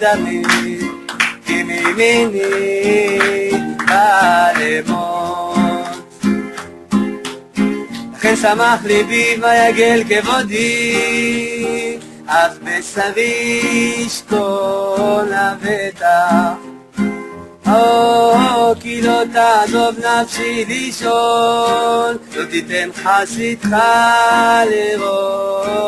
[0.00, 0.42] dame,
[1.46, 5.56] kimi mini הלמון.
[8.14, 16.67] לכן שמח ליבי ויגל כבודי, אך בסביש כל הבטח.
[17.68, 23.76] או, כי לא תעזוב נפשי לישון, לא תיתן חסידך
[24.70, 25.78] לראות.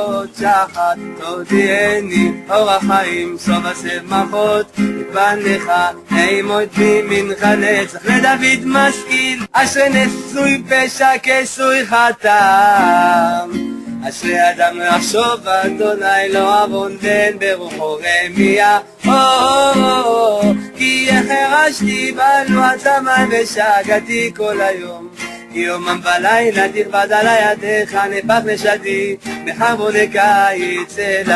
[0.40, 5.72] שחת, תודיעני אור החיים, סוף השמחות, יפנך,
[6.10, 13.69] נעימות ממנך נצח, לדוד משכיל, אשר נשוי פשע כסוי חתם.
[14.08, 20.40] אשרי אדם יחשוב אדוני לא עוון בן ברוחו רמיה או
[20.76, 25.08] כי החרשתי בלועת המים ושגעתי כל היום.
[25.52, 31.34] יומם ולילה תכבד על ידיך נפח נשתי בחרבוני קיץ אלא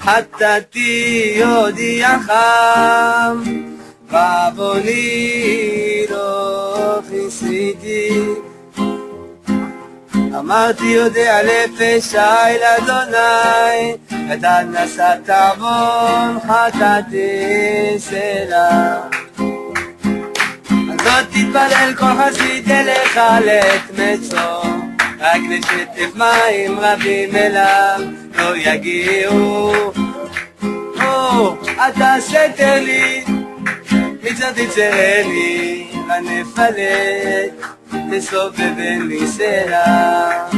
[0.00, 2.32] חטאתי יודיעך
[4.10, 5.26] ועווני
[6.10, 8.24] לא כיסיתי
[10.38, 13.96] אמרתי יודע לפשע אל אדוני,
[14.34, 19.00] אתה נשאת עוון חטאתי סלע.
[21.04, 24.64] לא תתפלל כל חסיד אליך לעת מצוא,
[25.20, 28.00] רק לשטף מים רבים אליו
[28.34, 29.72] לא יגיעו.
[31.02, 31.56] או,
[31.88, 33.24] אתה סתר לי,
[34.22, 37.79] מצר תצרני, ונפלט.
[38.10, 40.48] תסובבני סלע.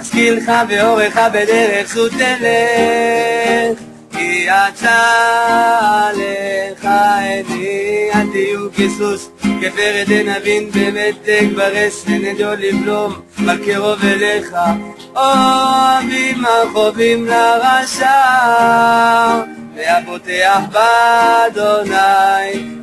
[0.00, 3.78] השכילך ואורך בדרך זו תלך,
[4.16, 14.04] כי יצא לך עיני, אל תהיו כסוס, כפרד אבין במתק ברס, ונדו לבלום, אבל קרוב
[14.04, 14.54] אליך,
[15.16, 18.10] אוהבים החובים לרשע.
[19.76, 21.94] והפותח באדוני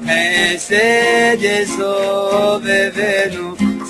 [0.05, 2.91] חסד יסובבנו.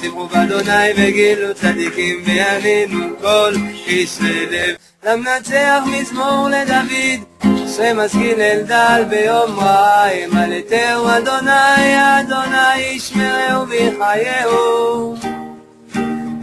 [0.01, 3.53] שמחו באדוני וגילו צדיקים ויאמינו כל
[3.87, 15.15] איש ללב למנצח מזמור לדוד שמשכיל אל ביום רע ימלטהו אדוני אדוני ישמרהו ויחייהו.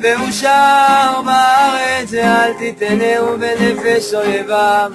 [0.02, 4.92] והוא שר בארץ ואל תיתנהו בנפש אויביו.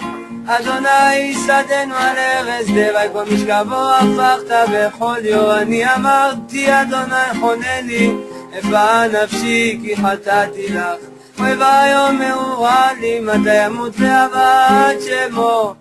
[0.47, 8.11] אדוני שדנו על ארז דבי כל משכבו הפכת בכל יור אני אמרתי אדוני חונה לי
[8.53, 11.12] איפה נפשי כי חטאתי לך
[11.43, 15.75] אוי ויום מאורע לי מתי ימות ועבד שמו.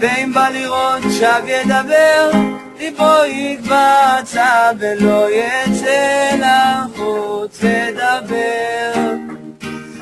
[0.00, 2.30] ואם בא לראות שב ידבר
[2.78, 9.14] ליבו יקבצה ולא יצא לחוץ לדבר.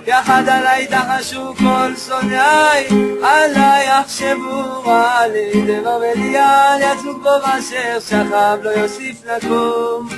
[0.06, 2.88] יחד עליי תחשו כל שונאי,
[3.22, 10.08] עליי יחשבו רע לי, דבר וליעל יצוג בו ואשר שכב לא יוסיף לקום.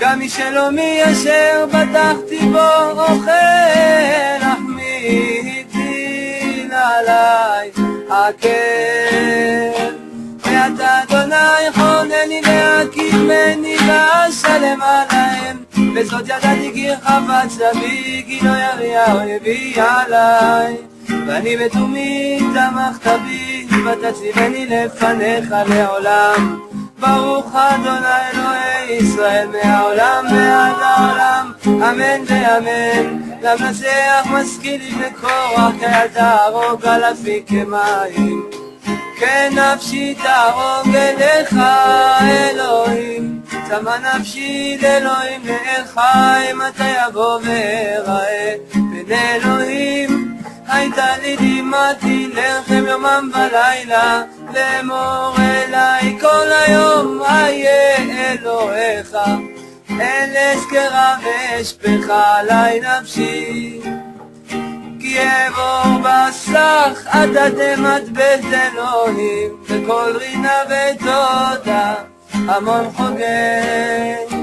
[0.00, 3.30] גם מי שלא מי אשר בטחתי בו אוכל,
[4.40, 7.70] אך מי הטיל עליי
[8.10, 9.94] הקל.
[10.44, 15.56] ואתה אדוני חונני להקימני ואשלם עליהם.
[15.94, 20.76] וזאת ידעתי כי חפץ בי כי לא יריע אויבי עליי.
[21.26, 26.67] ואני בתומי תמכת בי ותציבני לפניך לעולם
[26.98, 31.52] ברוך אדוני אלוהי ישראל מהעולם ועד העולם.
[31.66, 33.18] אמן ואמן.
[33.42, 38.50] למנצח משכיל לפני קורח כי תהרוג אלפי כמים.
[39.20, 41.56] כן נפשי תהרוג אליך
[42.22, 43.40] אלוהים.
[43.68, 50.37] צמא נפשי לאלוהים לאחי מתי יבוא ואראה בין אלוהים
[50.68, 54.22] הייתה לי דמעתי לחם יומם ולילה
[54.54, 57.96] לאמור אליי כל היום איה
[58.32, 59.16] אלוהיך.
[59.90, 63.80] אל אזכרה ואשפך עלי נפשי.
[65.00, 71.94] כי אעבור בסך עד אדמת בית אלוהים וכל רינה ותודה
[72.32, 74.36] המון חוגג.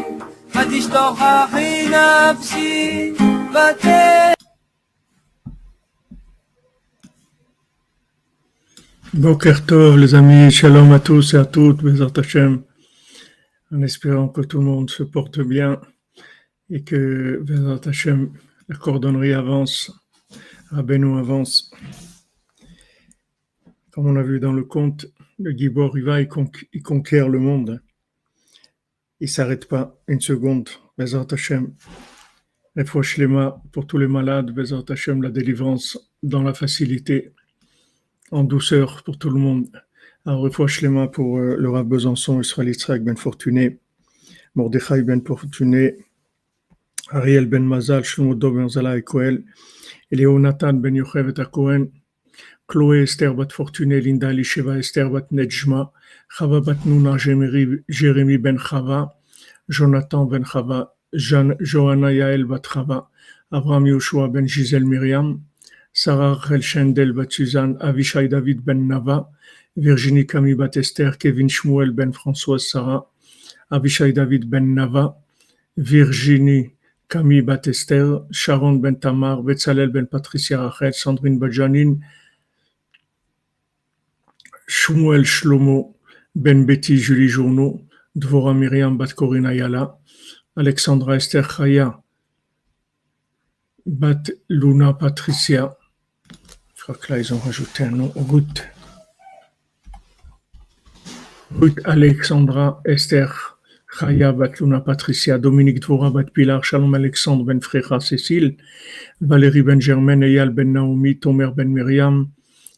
[0.55, 3.13] ותשתוך אחי נפשי
[3.53, 4.34] ות...
[9.17, 12.11] Boker Tov, les amis, shalom à tous et à toutes, Bezat
[13.71, 15.79] en espérant que tout le monde se porte bien
[16.69, 17.79] et que Bezat
[18.67, 19.89] la cordonnerie avance,
[20.69, 21.71] Rabbeinu avance.
[23.91, 25.05] Comme on a vu dans le conte,
[25.39, 27.81] le Gibor, il va, il, conqu- il conquiert le monde.
[29.21, 30.67] Il s'arrête pas une seconde.
[30.97, 31.73] Bezat Hashem,
[32.75, 37.33] Lema pour tous les malades, Bezat Hashem, la délivrance dans la facilité
[38.31, 39.67] en douceur pour tout le monde.
[40.25, 43.79] Un refoua shlema pour euh, Rav Besançon, Israël Yitzhak Ben Fortuné,
[44.55, 45.97] Mordechai Ben Fortuné,
[47.09, 49.45] Ariel Ben Mazal, Shlomo Ben Zala et Koel,
[50.11, 51.89] Nathan Ben Yochev et Kohen,
[52.67, 55.91] Chloé Esther Bat Fortuné, Linda Lisheva Esther Bat Nejma,
[56.29, 59.13] Chava Bat Nuna Jérémy Ben Chava,
[59.69, 63.09] Jonathan Ben Chava, Johanna Yael Bat Chava,
[63.51, 65.39] Abraham Yoshua Ben Gisèle Myriam,
[65.97, 69.29] Sarah Rachel Shendel Bat Suzanne, Avishai David Ben Nava,
[69.77, 73.05] Virginie Camille Bat Esther, Kevin Shmuel Ben Françoise Sarah,
[73.71, 75.15] Avishai David Ben Nava,
[75.77, 76.75] Virginie
[77.07, 82.01] Camille Bat Esther, Sharon Ben Tamar, Betzalel Ben Patricia Rachel, Sandrine Bajanin,
[84.67, 85.93] Shmuel Shlomo,
[86.35, 87.79] Ben Betty Julie Journeau,
[88.17, 89.13] Dvora Myriam Bat
[90.57, 92.01] Alexandra Esther Chaya,
[93.85, 95.73] Bat Luna Patricia.
[96.85, 98.11] Crois que là, ils ont rajouté un nom.
[98.15, 98.63] Ruth.
[101.59, 103.57] Ruth Alexandra Esther
[103.99, 108.57] Chaya Bat Luna Patricia, Dominique Dvora Bat Pilar, Shalom Alexandre Ben Frecha Cécile,
[109.19, 112.27] Valérie Ben Germaine, Eyal Ben Naomi, Tomer Ben Myriam,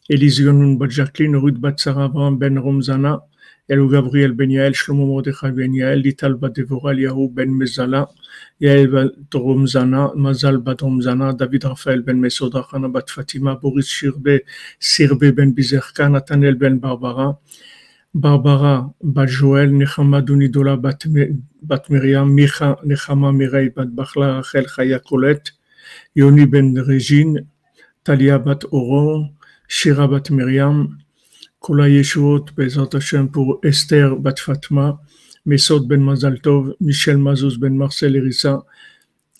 [0.08, 1.76] Élise Bat Jacqueline, Ruth Bat
[2.38, 3.20] Ben Romzana,
[3.68, 8.08] Elou Gabriel Ben Yael, Shlomo Mordechai Ben Yael, Lital Bat Devora, Yahu Ben Mezala,
[8.60, 14.40] Yael Bat Romzana, Mazal Bat Romzana, David Raphaël Ben Mesoda, Hana Bat Fatima, Boris Shirbe,
[14.80, 17.38] Sirbe Ben Bizerka, Nathaniel Ben Barbara,
[18.14, 20.22] Barbara Bat Joël, Nechama
[21.60, 25.52] Bat, Miriam, Micha Nechama Mirei Bat Bachla, Rachel Chaya Colette,
[26.14, 27.46] Yoni Ben Regine,
[28.02, 29.28] Talia Bat Oron,
[29.68, 30.96] Shira Bat Miriam,
[31.60, 32.90] Kola Yeshuot, Bezat
[33.32, 35.00] pour Esther Bat Fatma,
[35.44, 38.64] Mesod Ben Mazaltov, Michel Mazouz Ben Marcel Erissa,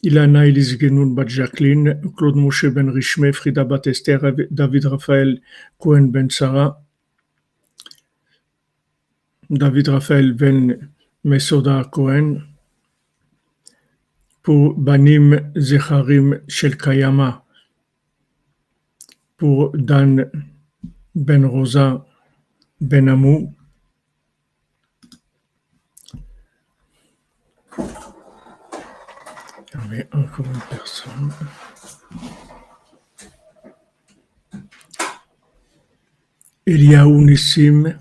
[0.02, 4.18] Ilana Elise Genoun Bat Jacqueline, Claude Moshe Ben Rishme, Frida Bat Esther,
[4.50, 5.40] David Raphaël
[5.78, 6.80] Cohen Ben Sarah,
[9.50, 10.90] David Raphaël Ben
[11.24, 12.42] Mesoda Cohen,
[14.42, 17.44] pour Banim Zecharim Shel Kayama,
[19.36, 20.30] pour Dan
[21.14, 22.07] Ben Rosa
[22.80, 23.54] Ben Amou.
[27.76, 27.84] Il
[29.74, 31.32] y avait encore une personne.
[36.66, 37.98] Eliaou Nissim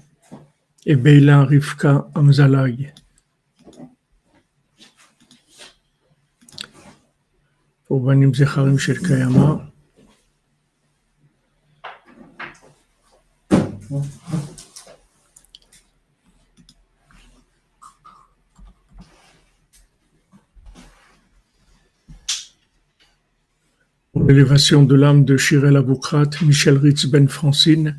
[0.86, 2.94] et Beila Rivka Amzalay.
[7.88, 9.00] Pour Banim Zecharim Shel
[24.26, 27.98] L'élévation de l'âme de Shirel Aboukrat, Michel Ritz Ben Francine,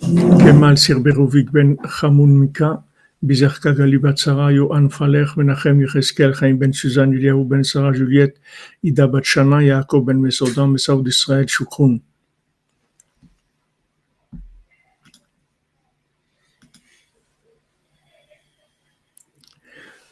[0.00, 2.84] Kemal Sirberovic Ben Chamoun Mika,
[3.22, 8.40] Bizerka Galibatsara, Yohan Falech, Menachem Yecheskel, Chaim Ben Suzanne, Iliaou Ben Sarah Juliette,
[8.82, 12.00] Ida Batshana, Yaakov Ben Mesodan, Mesaoud Israël, Shukroun.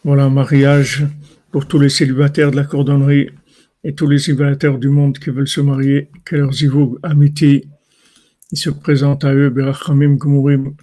[0.04, 1.06] Voilà, mariage
[1.50, 3.30] pour tous les célibataires de la cordonnerie
[3.84, 7.68] et tous les célibataires du monde qui veulent se marier, que leurs zivug amitié,
[8.50, 10.74] ils se présentent à eux, Berachamim Gmurim,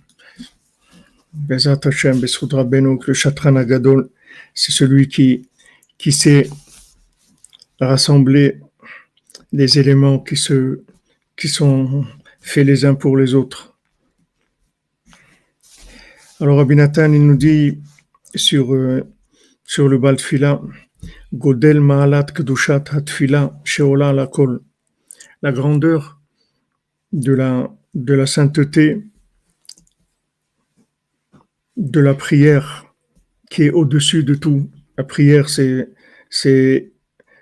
[1.34, 4.10] Bezat Hashem, le Chatran Agadol,
[4.54, 5.48] c'est celui qui,
[5.98, 6.50] qui sait
[7.80, 8.60] rassembler
[9.52, 10.82] les éléments qui, se,
[11.36, 12.06] qui sont
[12.40, 13.76] faits les uns pour les autres.
[16.40, 17.80] Alors Abinatan, il nous dit
[18.34, 19.04] sur, euh,
[19.64, 20.62] sur le Baltfila,
[21.38, 24.62] Godel Maalat Kedushat Hatfila Sheola Lakol.
[25.42, 26.22] La grandeur
[27.12, 29.04] de la, de la sainteté
[31.76, 32.86] de la prière
[33.50, 34.70] qui est au-dessus de tout.
[34.98, 35.90] La prière, c'est,
[36.30, 36.94] c'est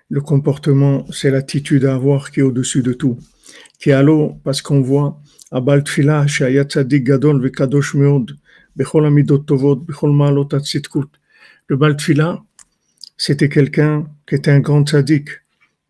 [0.09, 3.19] le comportement, c'est l'attitude à avoir qui est au-dessus de tout.
[3.79, 5.21] Qui est à l'eau, parce qu'on voit,
[5.51, 8.31] Abal Tfila, Shayat Tzadik Gadol, Vekadosh Meod,
[8.75, 10.49] Bechol Amidot Tovot, Bechol Maalot.
[11.67, 12.43] Le Baltfila,
[13.25, 15.29] c'était quelqu'un qui était un grand sadique,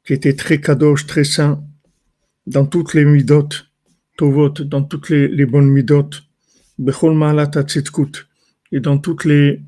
[0.05, 1.63] qui était très kadosh, très saint,
[2.45, 3.49] dans toutes les midot,
[4.17, 6.11] tovot, dans toutes les, bonnes midot,
[6.77, 7.17] bechol
[8.71, 9.63] et dans toutes les,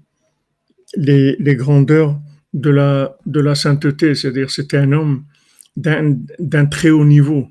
[0.96, 2.20] les, grandeurs
[2.54, 5.26] de la, de la sainteté, c'est-à-dire c'était un homme
[5.76, 7.48] d'un très haut niveau.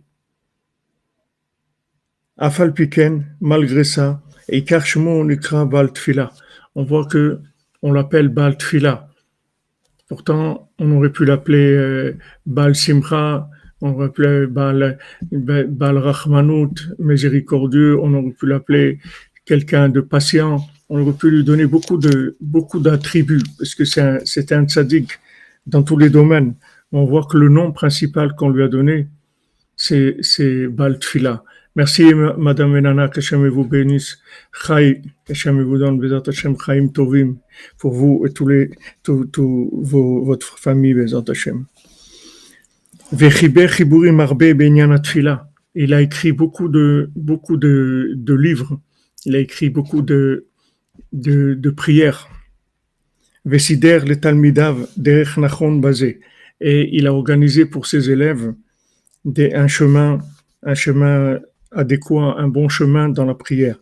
[2.39, 5.69] Afal Piken, malgré ça, et Karshmo Nikra.
[6.77, 7.41] On voit que
[7.83, 9.09] on l'appelle Baltfila.
[10.09, 13.49] Pourtant, on aurait pu l'appeler euh, Baal Simcha
[13.85, 14.99] on aurait pu l'appeler Baal,
[15.69, 18.99] Baal Rahmanout, miséricordieux, on aurait pu l'appeler
[19.45, 24.01] quelqu'un de patient, on aurait pu lui donner beaucoup de beaucoup d'attributs, parce que c'est
[24.01, 25.11] un, c'est un tzaddik
[25.67, 26.55] dans tous les domaines.
[26.93, 29.09] On voit que le nom principal qu'on lui a donné,
[29.77, 31.45] c'est, c'est Baal Tfila.
[31.77, 34.19] Merci, Madame Menana, que Hachem vous bénisse.
[34.53, 37.35] Chai, vous donne, Bezat Hachem, Chaim Tovim,
[37.79, 38.49] pour vous et tous
[39.83, 41.67] votre famille, Bezat Hachem.
[45.75, 48.81] Il a écrit beaucoup de, beaucoup de, livres.
[49.27, 50.47] Il a écrit beaucoup de,
[51.77, 52.29] prières.
[53.45, 56.21] Vesider le Talmidav derech Nachon Bazé.
[56.61, 58.55] Et il a organisé pour ses élèves
[59.27, 60.19] un chemin,
[60.63, 61.41] un chemin
[61.75, 63.77] adéquat, un bon chemin dans la prière.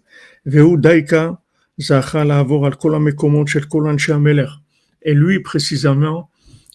[5.05, 6.31] Et lui, précisément,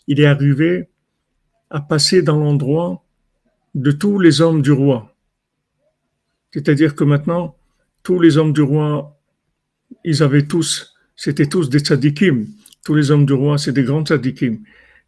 [0.08, 0.90] il est arrivé
[1.70, 3.04] à passer dans l'endroit
[3.76, 5.14] de tous les hommes du roi.
[6.52, 7.58] C'est-à-dire que maintenant,
[8.04, 9.20] tous les hommes du roi,
[10.04, 12.48] ils avaient tous, c'était tous des tzadikim.
[12.84, 14.60] Tous les hommes du roi, c'est des grands tzadikim.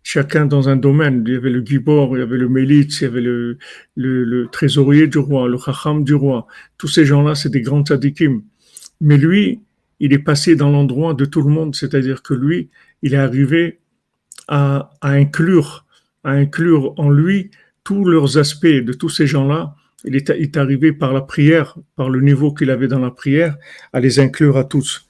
[0.04, 1.24] Chacun dans un domaine.
[1.28, 5.08] Il y avait le gibor, il y avait le mélitz, il y avait le, trésorier
[5.08, 6.48] du roi, le chacham du roi.
[6.78, 8.42] Tous ces gens-là, c'est des grands tzadikim.
[9.02, 9.62] Mais lui,
[10.00, 11.76] il est passé dans l'endroit de tout le monde.
[11.76, 12.70] C'est-à-dire que lui,
[13.02, 13.80] il est arrivé
[14.48, 15.86] à, inclure
[16.24, 17.52] à inclure en lui
[17.84, 19.76] tous leurs aspects de tous ces gens-là.
[20.06, 23.58] Il est, arrivé par la prière, par le niveau qu'il avait dans la prière,
[23.94, 25.10] à les inclure à tous.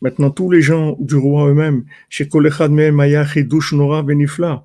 [0.00, 4.64] Maintenant, tous les gens du roi eux-mêmes, chez Kol echad mehem haya chidush nora venifla,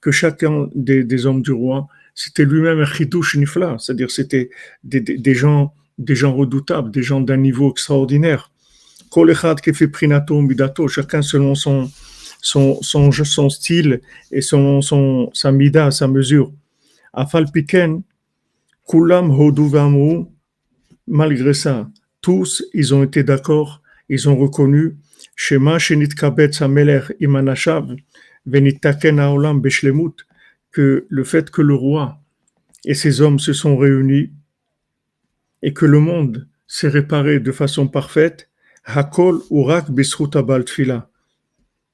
[0.00, 4.50] que chacun des, des hommes du roi, c'était lui-même un chidush nifla, c'est-à-dire c'était
[4.82, 8.50] des, des, gens, des gens redoutables, des gens d'un niveau extraordinaire.
[9.10, 11.88] Kol echad kefi prinato midato, chacun selon son,
[12.40, 14.00] son, son, style
[14.32, 16.50] et son, son, sa mida, sa mesure.
[17.12, 18.02] Afal piken,
[18.88, 20.24] kulam v'amru,
[21.06, 21.88] malgré ça,
[22.20, 24.96] tous, ils ont été d'accord, ils ont reconnu,
[25.36, 26.14] Shema shenit
[26.60, 27.96] hamelech imanashav,
[28.46, 30.26] venitaken haolam beshlemut,
[30.70, 32.18] que le fait que le roi
[32.84, 34.32] et ses hommes se sont réunis
[35.62, 38.48] et que le monde s'est réparé de façon parfaite,
[38.84, 41.08] hakol urak bisrut abal tfila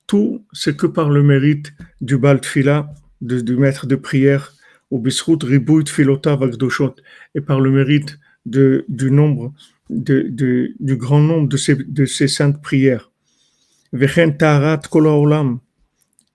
[0.08, 4.54] tout, c'est que par le mérite du Baal Tfila, de, du maître de prière,
[4.90, 6.94] au Bisrut Ribout Filota Vagdoshot,
[7.36, 9.52] et par le mérite du nombre,
[9.90, 13.10] du grand nombre de ces, de ces saintes prières.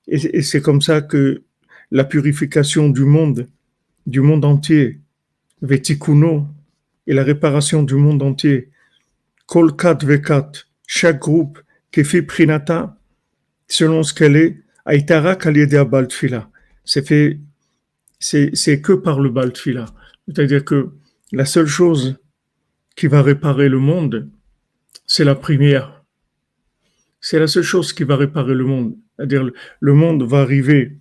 [0.08, 1.44] Et, c'est comme ça que
[1.92, 3.48] la purification du monde,
[4.08, 5.00] du monde entier,
[5.62, 6.48] Vetikuno,
[7.06, 8.70] et la réparation du monde entier,
[9.46, 10.52] Kolkat Vekat,
[10.88, 11.60] chaque groupe,
[11.92, 12.98] Kefi Prinata,
[13.68, 16.50] selon ce qu'elle est, Aïtara Kalidea Baltfila.
[16.84, 17.40] C'est fait,
[18.20, 19.86] c'est que par le Baltfila.
[20.28, 20.90] C'est-à-dire que
[21.32, 22.18] la seule chose
[22.96, 24.30] qui va réparer le monde,
[25.06, 26.04] c'est la prière.
[27.22, 28.96] C'est la seule chose qui va réparer le monde.
[29.16, 30.98] C'est-à-dire le monde va arriver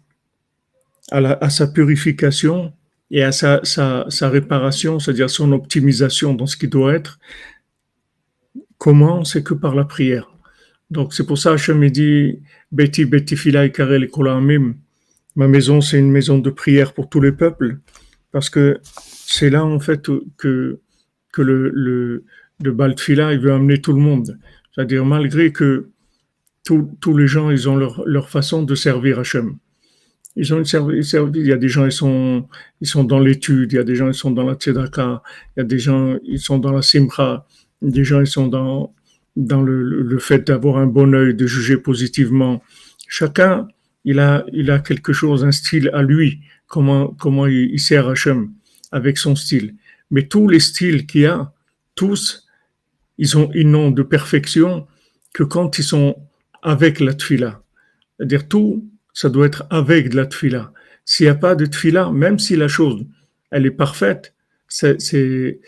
[1.11, 2.73] à, sa purification
[3.11, 7.19] et à sa, réparation, c'est-à-dire son optimisation dans ce qui doit être.
[8.79, 9.25] Comment?
[9.25, 10.31] C'est que par la prière.
[10.91, 14.75] Donc c'est pour ça me dit Beti Beti Fila Karel Kolamim.
[15.35, 17.79] Ma maison, c'est une maison de prière pour tous les peuples.
[18.33, 20.81] Parce que c'est là, en fait, que,
[21.33, 22.25] que le, le,
[22.63, 24.39] le Baltfila, il veut amener tout le monde.
[24.75, 25.89] C'est-à-dire, malgré que
[26.65, 29.57] tous les gens, ils ont leur, leur façon de servir Hachem.
[30.37, 32.49] Ils ont une servi, il y a des gens, ils sont,
[32.81, 35.23] ils sont dans l'étude, il y a des gens, ils sont dans la tzedaka,
[35.57, 37.47] il y a des gens, ils sont dans la simcha,
[37.83, 38.95] des gens, ils sont dans,
[39.37, 42.63] dans le, le fait d'avoir un bon œil, de juger positivement.
[43.09, 43.69] Chacun,
[44.05, 48.09] il a, il a quelque chose, un style à lui, comment, comment il, il sert
[48.09, 48.53] Hachem
[48.91, 49.75] avec son style.
[50.13, 51.53] Mais tous les styles qu'il y a,
[51.97, 52.47] tous,
[53.19, 54.87] ils ont, ils n'ont de perfection
[55.33, 56.17] que quand ils sont
[56.63, 57.63] avec la tfila.
[58.17, 60.73] C'est-à-dire tout, ça doit être avec de la tfila.
[61.05, 63.05] S'il n'y a pas de tfila, même si la chose,
[63.51, 64.35] elle est parfaite,
[64.69, 65.61] c'est,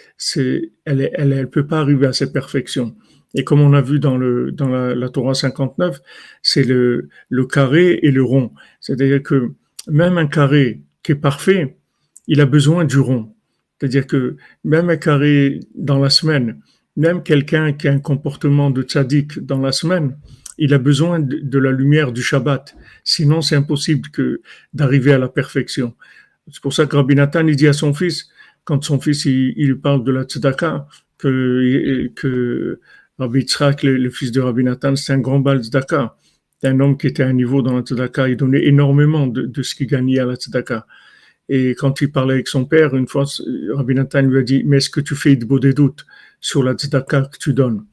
[0.85, 2.95] elle, est, elle, peut pas arriver à cette perfection.
[3.35, 6.01] Et comme on a vu dans, dans la, la Torah 59,
[6.43, 8.53] c'est le, le carré et le rond.
[8.81, 9.53] C'est-à-dire que
[9.89, 11.77] même un carré qui est parfait,
[12.27, 13.34] il a besoin du rond.
[13.79, 16.61] C'est-à-dire que même un carré dans la semaine,
[16.97, 20.17] même quelqu'un qui a un comportement de tzaddik dans la semaine,
[20.59, 22.77] il a besoin de, la lumière du Shabbat.
[23.03, 24.41] Sinon, c'est impossible que
[24.73, 25.95] d'arriver à la perfection.
[26.51, 28.29] C'est pour ça que Rabbi Nathan, dit à son fils,
[28.65, 30.87] quand son fils, il, il parle de la tzedaka,
[31.19, 32.81] que, que
[33.19, 36.17] Rabbi Yitzhak, le, fils de Rabbi Nathan, c'est un grand bal tzedaka.
[36.63, 39.63] d'un homme qui était à un niveau dans la tzedaka, il donnait énormément de, de
[39.63, 40.87] ce qu'il gagnait à la tzedaka.
[41.49, 43.25] Et quand il parlait avec son père, une fois,
[43.73, 46.07] Rabbi Nathan lui a dit, mais est-ce que tu fais de des doutes
[46.41, 47.85] sur la tzedaka que tu donnes?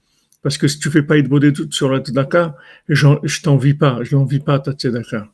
[0.41, 2.55] Parce que si tu fais pas de des doutes sur la tzedaka,
[2.87, 5.27] je t'envie pas, je n'envie pas ta tzedaka.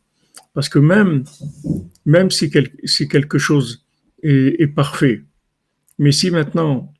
[0.53, 1.23] Parce que même,
[2.05, 2.51] même si,
[2.83, 3.85] si quelque chose
[4.23, 5.23] est, est, parfait,
[5.99, 6.91] mais si maintenant,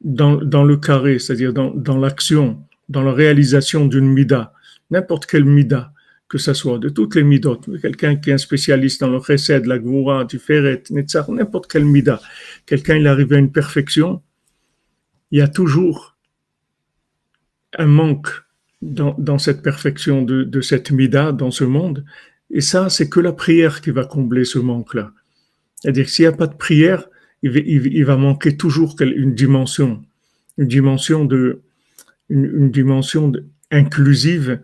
[0.00, 4.52] dans, dans le carré, c'est-à-dire dans, dans l'action, dans la réalisation d'une mida,
[4.90, 5.92] n'importe quelle mida,
[6.28, 9.66] que ce soit de toutes les midot, quelqu'un qui est un spécialiste dans le chesed,
[9.66, 12.20] la gvoura, du ferret, n'importe quelle mida,
[12.66, 14.22] quelqu'un il arrive à une perfection,
[15.30, 16.16] il y a toujours
[17.78, 18.28] un manque
[18.82, 22.04] dans, cette perfection de, cette mida, dans ce monde,
[22.50, 25.12] et ça, c'est que la prière qui va combler ce manque-là.
[25.76, 27.08] C'est-à-dire s'il n'y a pas de prière,
[27.42, 30.02] il va, manquer toujours une dimension,
[30.56, 31.62] une dimension de,
[32.28, 33.32] une, dimension
[33.70, 34.60] inclusive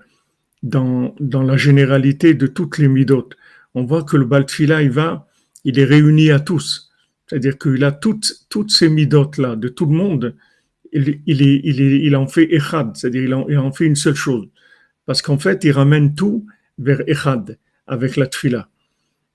[0.62, 3.37] dans, la généralité de toutes les midotes.
[3.75, 5.26] On voit que le Baltfila, il va,
[5.64, 6.90] il est réuni à tous.
[7.26, 10.37] C'est-à-dire qu'il a toutes, toutes ces midotes-là, de tout le monde,
[10.92, 14.14] il, il, il, il en fait echad, c'est-à-dire il en, il en fait une seule
[14.14, 14.49] chose.
[15.07, 16.47] Parce qu'en fait, il ramène tout
[16.78, 18.69] vers echad, avec la tfila.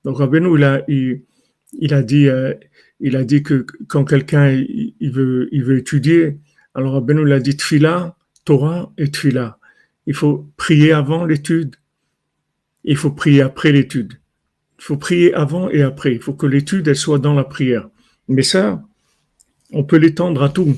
[0.03, 2.53] Donc Rabbeinu, il a, dit, euh,
[2.99, 4.63] il a dit que quand quelqu'un
[5.01, 6.39] veut, il veut étudier,
[6.75, 8.15] alors Rabbeinu, il a dit tfila,
[8.45, 9.59] Torah et tfila.
[10.07, 11.75] Il faut prier avant l'étude.
[12.83, 14.13] Il faut prier après l'étude.
[14.79, 16.13] Il faut prier avant et après.
[16.13, 17.89] Il faut que l'étude, elle soit dans la prière.
[18.29, 18.81] Mais ça,
[19.71, 20.75] on peut l'étendre à tout.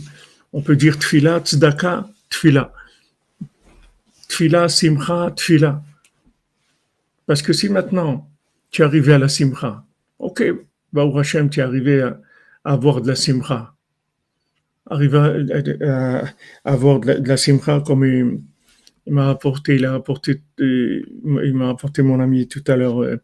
[0.51, 2.73] On peut dire tfila, tzedaka, tfila.
[4.27, 5.83] Tfila, simcha, tfila.
[7.27, 8.27] Parce que si maintenant
[8.71, 9.83] tu es arrivé à la simcha,
[10.17, 10.43] ok,
[10.91, 12.19] Baou Hashem, tu es arrivé à,
[12.63, 13.75] avoir de la simcha.
[14.87, 16.23] Arriver à,
[16.65, 18.39] avoir de la, simcha comme il,
[19.09, 21.03] euh,
[21.43, 23.17] il m'a apporté mon ami tout à l'heure, euh,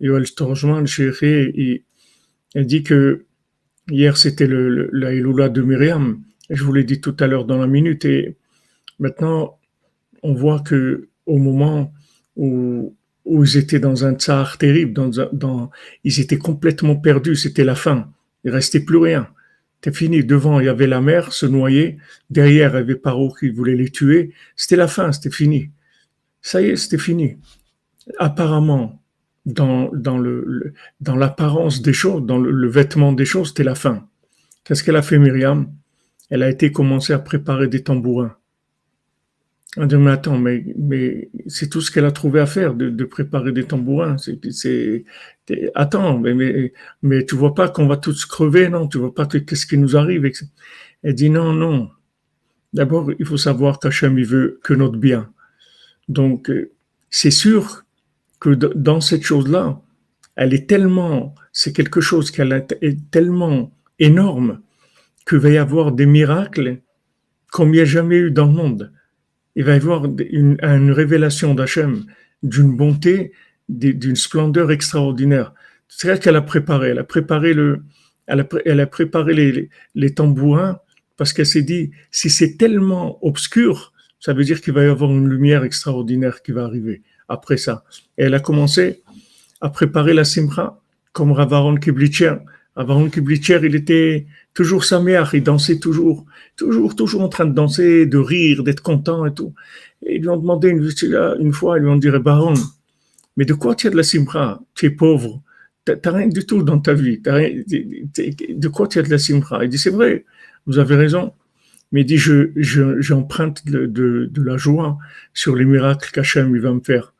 [0.00, 1.82] Yoel Storjman, il,
[2.54, 3.24] il dit que
[3.90, 7.58] hier c'était le, la Elula de Myriam, je vous l'ai dit tout à l'heure dans
[7.58, 8.36] la minute, et
[8.98, 9.58] maintenant
[10.22, 11.92] on voit que au moment
[12.36, 15.70] où, où ils étaient dans un tsar terrible, dans, dans,
[16.04, 18.10] ils étaient complètement perdus, c'était la fin,
[18.44, 19.28] il restait plus rien.
[19.76, 20.24] C'était fini.
[20.24, 21.98] Devant, il y avait la mer se noyer.
[22.30, 24.32] Derrière, il y avait Paro qui voulait les tuer.
[24.56, 25.70] C'était la fin, c'était fini.
[26.42, 27.36] Ça y est, c'était fini.
[28.18, 29.02] Apparemment,
[29.46, 34.08] dans, dans, le, dans l'apparence des choses, dans le, vêtement des choses, c'était la fin.
[34.64, 35.72] Qu'est-ce qu'elle a fait, Myriam?
[36.30, 38.36] Elle a été commencer à préparer des tambourins.
[39.76, 43.04] On dit, mais attends, mais, c'est tout ce qu'elle a trouvé à faire, de, de
[43.04, 44.16] préparer des tambourins.
[44.18, 45.04] C'est,
[45.74, 48.88] attends, mais, mais, mais tu vois pas qu'on va tous crever, non?
[48.88, 50.30] Tu vois pas que, qu'est-ce qui nous arrive?
[51.02, 51.90] Elle dit, non, non.
[52.72, 55.32] D'abord, il faut savoir qu'Hachem, il veut que notre bien.
[56.08, 56.50] Donc,
[57.10, 57.84] c'est sûr
[58.40, 59.80] que dans cette chose-là,
[60.34, 64.60] elle est tellement, c'est quelque chose qu'elle est tellement énorme
[65.26, 66.78] qu'il va y avoir des miracles
[67.50, 68.92] comme il n'y a jamais eu dans le monde
[69.56, 72.04] il va y avoir une, une révélation d'Hachem,
[72.42, 73.32] d'une bonté,
[73.68, 75.52] d'une splendeur extraordinaire.
[75.88, 77.82] C'est vrai qu'elle a préparé, elle a préparé le,
[78.26, 80.80] elle a, elle a préparé les, les tambourins
[81.16, 85.10] parce qu'elle s'est dit, si c'est tellement obscur, ça veut dire qu'il va y avoir
[85.10, 87.84] une lumière extraordinaire qui va arriver après ça.
[88.18, 89.02] Et elle a commencé
[89.60, 92.34] à préparer la simra comme Ravaron Kiblitcher.
[92.74, 96.26] Ravaron Kiblitcher, il était toujours sa mère, il dansait toujours,
[96.56, 99.54] toujours, toujours en train de danser, de rire, d'être content et tout.
[100.04, 100.90] Et ils lui ont demandé une,
[101.40, 102.54] une fois, ils lui ont dit, Baron,
[103.36, 105.42] mais de quoi tu as de la simra Tu es pauvre,
[105.86, 109.18] tu n'as rien du tout dans ta vie, rien, de quoi tu as de la
[109.18, 110.24] simra Il dit, c'est vrai,
[110.66, 111.32] vous avez raison.
[111.92, 114.98] Mais il dit, je, je, j'emprunte de, de, la joie
[115.32, 117.14] sur les miracles qu'Hachem va me faire.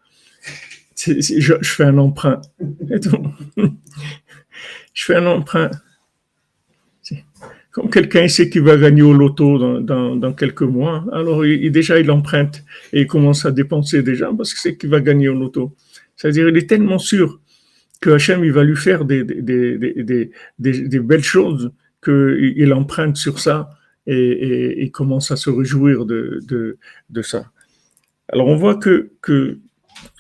[0.97, 2.41] je, fais un emprunt.
[3.57, 5.71] je fais un emprunt.
[7.71, 12.11] Comme quelqu'un sait qu'il va gagner au loto dans, dans, quelques mois, alors déjà il
[12.11, 15.77] emprunte et il commence à dépenser déjà parce que c'est qu'il va gagner au loto.
[16.17, 17.41] C'est-à-dire il est tellement sûr
[18.01, 19.25] que Hachem va lui faire des,
[20.59, 21.73] belles choses
[22.05, 23.71] qu'il emprunte sur ça
[24.07, 26.79] et, commence à se réjouir de,
[27.23, 27.51] ça.
[28.29, 29.11] Alors on voit que,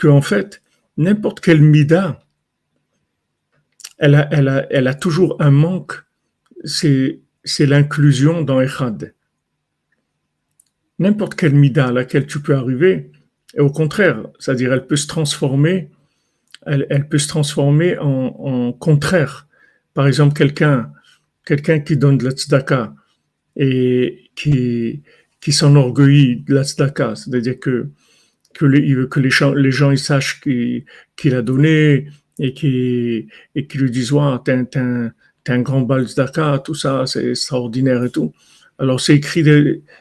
[0.04, 0.62] en fait,
[0.96, 2.20] n'importe quelle mida,
[3.98, 5.94] elle a, toujours un manque.
[6.64, 9.14] C'est c'est l'inclusion dans Echad.
[10.98, 13.12] N'importe quelle mida à laquelle tu peux arriver,
[13.54, 15.90] et au contraire, c'est-à-dire elle peut se transformer,
[16.66, 19.46] elle, peut se transformer en, contraire.
[19.94, 20.90] Par exemple, quelqu'un
[21.44, 22.92] quelqu'un qui donne de la tzedaka
[23.54, 25.02] et qui,
[25.40, 27.88] qui s'enorgueillit de la tzedaka, c'est-à-dire que
[28.54, 33.90] que les, que les gens, les gens ils sachent qu'il a donné et qui lui
[33.90, 35.12] disent ouais, t'es un,
[35.48, 38.32] un, grand bal Daka, tout ça, c'est extraordinaire et tout.
[38.78, 39.44] Alors c'est écrit,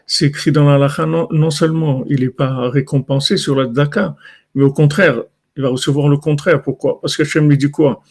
[0.06, 4.16] c'est écrit dans la lacha, non, non, seulement il n'est pas récompensé sur la Daka,
[4.54, 5.24] mais au contraire,
[5.56, 6.62] il va recevoir le contraire.
[6.62, 7.00] Pourquoi?
[7.00, 8.04] Parce que Hachem lui dit quoi?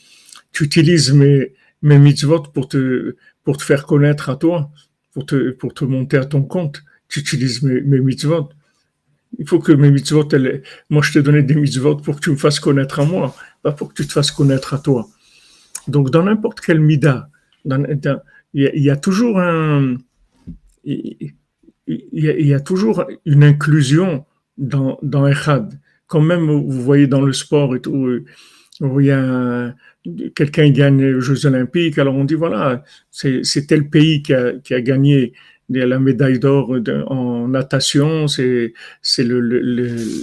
[0.52, 4.70] Tu utilises mes, mes mitzvot pour te, pour te faire connaître à toi,
[5.12, 6.82] pour te, pour te monter à ton compte.
[7.08, 8.48] Tu utilises mes, mes mitzvot.
[9.38, 10.28] Il faut que mes mitzvot,
[10.90, 13.72] moi je t'ai donné des mitzvot pour que tu me fasses connaître à moi, pas
[13.72, 15.08] pour que tu te fasses connaître à toi.
[15.88, 17.28] Donc dans n'importe quel mida,
[17.64, 18.20] il
[18.54, 19.96] y, a toujours un,
[20.84, 21.34] il
[22.12, 24.24] y, a, toujours une inclusion
[24.56, 25.78] dans, dans Echad.
[26.06, 28.20] Quand même, vous voyez dans le sport et tout,
[28.80, 29.74] où il y a
[30.34, 35.32] quelqu'un gagne les Jeux Olympiques, alors on dit voilà, c'est tel pays qui a, gagné
[35.70, 38.74] la médaille d'or en natation, c'est
[39.18, 40.22] le,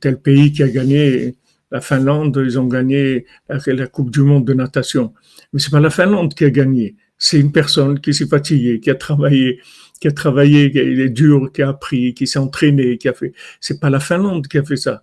[0.00, 1.36] tel pays qui a gagné
[1.70, 5.12] la Finlande, ils ont gagné la, Coupe du Monde de natation.
[5.52, 8.90] Mais c'est pas la Finlande qui a gagné, c'est une personne qui s'est fatiguée, qui
[8.90, 9.60] a travaillé,
[10.00, 13.32] qui a travaillé, qui est dur, qui a appris, qui s'est entraîné, qui a fait.
[13.60, 15.02] C'est pas la Finlande qui a fait ça.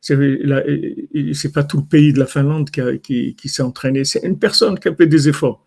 [0.00, 4.04] C'est pas tout le pays de la Finlande qui, qui, s'est entraîné.
[4.04, 5.64] C'est une personne qui a fait des efforts.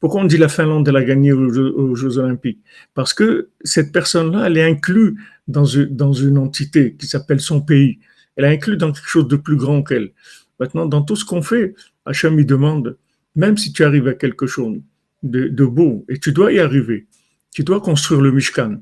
[0.00, 2.60] Pourquoi on dit la Finlande, elle a gagné aux Jeux, Olympiques?
[2.94, 7.60] Parce que cette personne-là, elle est inclue dans une, dans une entité qui s'appelle son
[7.60, 8.00] pays.
[8.34, 10.10] Elle est inclue dans quelque chose de plus grand qu'elle.
[10.58, 12.98] Maintenant, dans tout ce qu'on fait, Hachem, il demande,
[13.36, 14.80] même si tu arrives à quelque chose
[15.22, 17.06] de, beau, et tu dois y arriver,
[17.52, 18.80] tu dois construire le Mishkan.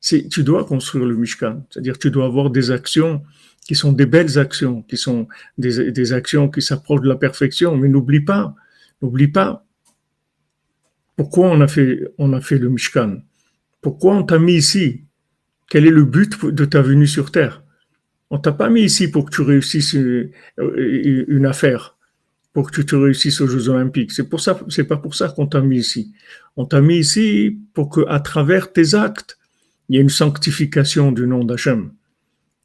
[0.00, 1.64] Tu dois construire le Mishkan.
[1.70, 3.22] C'est-à-dire, tu dois avoir des actions
[3.66, 5.28] qui sont des belles actions, qui sont
[5.58, 7.76] des, des actions qui s'approchent de la perfection.
[7.76, 8.54] Mais n'oublie pas,
[9.00, 9.64] n'oublie pas
[11.16, 13.18] pourquoi on a fait, on a fait le Mishkan
[13.80, 15.04] Pourquoi on t'a mis ici?
[15.68, 17.62] Quel est le but de ta venue sur Terre?
[18.30, 21.91] On t'a pas mis ici pour que tu réussisses une affaire,
[22.52, 24.12] pour que tu te réussisses aux Jeux Olympiques.
[24.12, 26.12] C'est pour ça, c'est pas pour ça qu'on t'a mis ici.
[26.56, 29.38] On t'a mis ici pour que, à travers tes actes,
[29.88, 31.92] il y ait une sanctification du nom d'Hachem.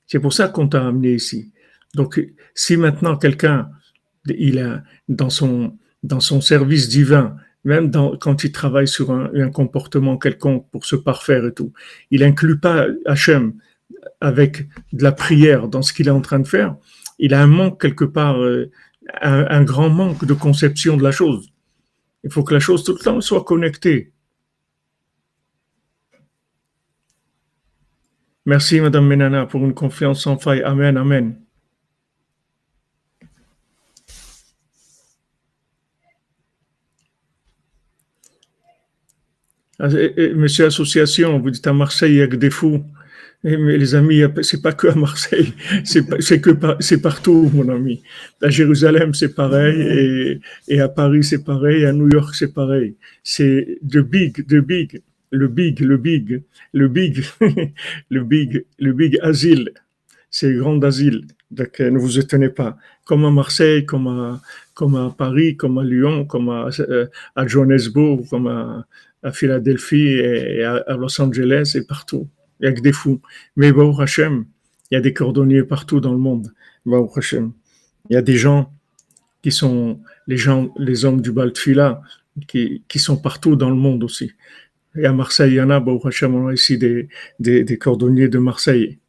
[0.08, 1.52] C'est pour ça qu'on t'a amené ici.
[1.96, 2.22] Donc,
[2.54, 3.70] si maintenant quelqu'un,
[4.26, 10.18] il a dans son dans son service divin, même quand il travaille sur un, comportement
[10.18, 11.74] quelconque pour se parfaire et tout,
[12.12, 13.54] il inclut pas Hachem
[14.22, 16.76] avec de la prière dans ce qu'il est en train de faire.
[17.20, 18.72] Il a un manque quelque part, euh,
[19.22, 21.50] un, grand manque de conception de la chose.
[22.24, 24.12] Il faut que la chose tout le temps soit connectée.
[28.46, 30.64] Merci, Madame Menana, pour une confiance sans faille.
[30.64, 31.40] Amen, Amen.
[39.80, 39.90] Ah,
[40.34, 42.84] monsieur Association, vous dites à Marseille, il y a que des fous.
[43.56, 45.54] Mais les amis, c'est pas que à Marseille,
[45.86, 48.04] c'est que c'est partout, mon ami.
[48.42, 50.42] À Jérusalem, c'est pareil, et,
[50.76, 52.96] et, à Paris, c'est pareil, à New York, c'est pareil.
[53.24, 57.24] C'est the big, the big, le big, le big, le big,
[58.10, 59.72] le big, le big asile.
[60.30, 61.26] C'est grand asile.
[61.50, 62.78] Donc, ne vous étonnez pas.
[63.06, 64.42] Comme à Marseille, comme à,
[64.74, 68.86] comme à Paris, comme à Lyon, comme à, euh, à Johannesburg, comme à,
[69.24, 72.28] à Philadelphie et à, Los Angeles et partout.
[72.60, 73.22] Il a que des fous.
[73.56, 74.46] Mais Baruch Hashem,
[74.90, 76.54] il y a des cordonniers partout dans le monde.
[76.86, 77.52] Baruch Hashem.
[78.10, 78.72] Il y a des gens
[79.42, 82.02] qui sont les gens, les hommes du Baltfila,
[82.48, 84.32] qui, qui sont partout dans le monde aussi.
[84.96, 87.78] Et à Marseille, il y en a, Baruch Hashem, on a ici des, des, des
[87.78, 89.00] cordonniers de Marseille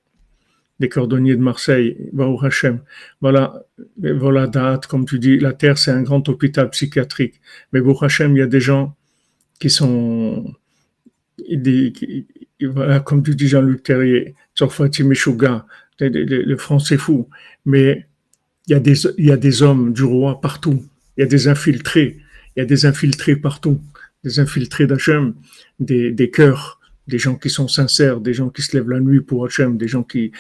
[0.79, 2.81] des cordonniers de Marseille, Baruch Hashem.
[3.21, 3.65] Voilà,
[3.97, 7.41] voilà, date, comme tu dis, la Terre, c'est un grand hôpital psychiatrique.
[7.73, 8.95] Mais Baruch Hashem, il y a des gens
[9.59, 10.55] qui sont,
[12.67, 15.67] voilà, comme tu dis Jean-Luc Terrier, Tsofati Meshuga,
[16.01, 17.29] le français fou,
[17.65, 18.07] mais
[18.67, 20.85] il y, a des, hommes du roi partout,
[21.17, 22.19] il y a des infiltrés,
[22.55, 23.81] il y a des infiltrés partout,
[24.25, 25.35] des infiltrés d'Hachem,
[25.81, 29.47] des, cœurs, des gens qui sont sincères, des gens qui se lèvent la nuit pour
[29.47, 30.33] Hachem, des gens qui,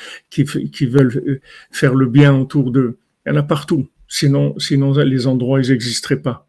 [0.82, 2.98] veulent faire le bien autour d'eux.
[3.24, 3.88] Il y en a partout.
[4.08, 6.46] Sinon, les endroits, ils n'existeraient pas.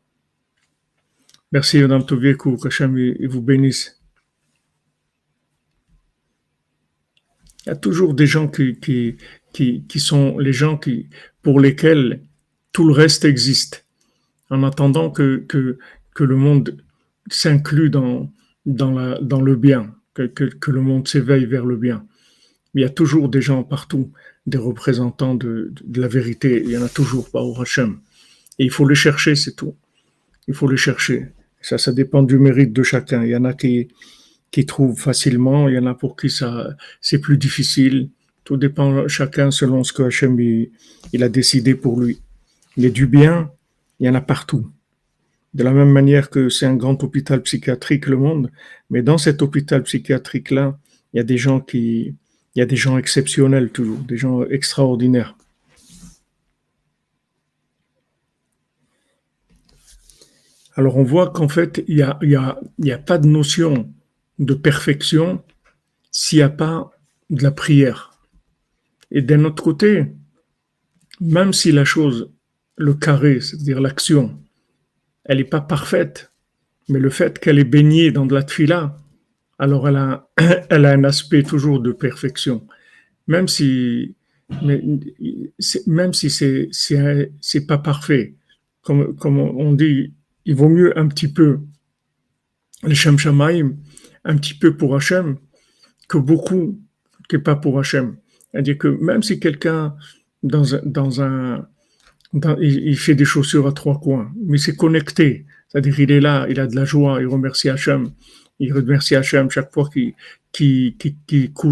[1.51, 3.98] Merci, Madame Tovieku, qu'Hachem vous bénisse.
[7.69, 9.15] Il y a toujours des gens qui, qui,
[9.88, 11.08] qui, sont les gens qui,
[11.43, 12.23] pour lesquels
[12.73, 13.86] tout le reste existe,
[14.49, 15.77] en attendant que, que,
[16.15, 16.82] que le monde
[17.29, 18.34] s'inclue dans,
[18.65, 22.08] dans, dans le bien, que, que, le monde s'éveille vers le bien.
[22.73, 24.12] Il y a toujours des gens partout,
[24.47, 26.63] des représentants de, de, la vérité.
[26.65, 27.99] Il y en a toujours, par Hachem.
[28.58, 29.75] Et il faut les chercher, c'est tout.
[30.47, 31.27] Il faut les chercher.
[31.62, 33.23] Ça, ça dépend du mérite de chacun.
[33.23, 33.89] Il y en a qui,
[34.51, 36.69] qui trouvent facilement, il y en a pour qui ça,
[37.01, 38.09] c'est plus difficile.
[38.43, 42.21] Tout dépend chacun selon ce que Hachem il, a décidé pour lui.
[42.77, 43.51] Mais du bien,
[43.99, 44.71] il y en a partout.
[45.53, 48.51] De la même manière que c'est un grand hôpital psychiatrique, le monde,
[48.89, 50.77] mais dans cet hôpital psychiatrique-là,
[51.13, 52.15] il y a des gens qui,
[52.55, 55.35] il y a des gens exceptionnels toujours, des gens extraordinaires.
[60.75, 63.91] Alors on voit qu'en fait, il n'y a, y a, y a pas de notion
[64.39, 65.43] de perfection
[66.12, 66.91] s'il n'y a pas
[67.30, 68.12] de la prière.
[69.12, 70.06] Et d'un autre côté,
[71.19, 72.32] même si la chose,
[72.78, 74.39] le carré, c'est-à-dire l'action,
[75.25, 76.32] elle n'est pas parfaite,
[76.88, 78.97] mais le fait qu'elle est baignée dans de la tfila,
[79.60, 80.30] alors elle a,
[80.69, 82.65] elle a un aspect toujours de perfection.
[83.28, 84.15] Même si,
[85.86, 88.36] même si c'est, c'est, pas parfait,
[88.82, 90.13] comme, comme on dit,
[90.45, 91.60] il vaut mieux un petit peu
[92.84, 93.73] les Shem Shamaim,
[94.29, 95.37] un petit peu pour Hachem,
[96.07, 96.79] que beaucoup
[97.27, 98.17] qui n'est pas pour Hachem.
[98.51, 99.95] C'est-à-dire que même si quelqu'un
[100.43, 101.67] dans un, dans un
[102.61, 105.45] il, fait des chaussures à trois coins, mais c'est connecté.
[105.67, 108.11] C'est-à-dire il est là, il a de la joie, il remercie Hachem.
[108.59, 110.13] Il remercie Hachem chaque fois qu'il
[110.51, 110.95] qui,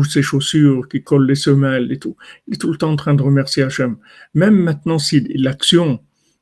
[0.10, 2.15] ses chaussures, qui colle les semelles et tout.
[2.48, 3.98] Il est tout le temps en train de remercier Hachem.
[4.34, 6.00] Même maintenant, si l'action,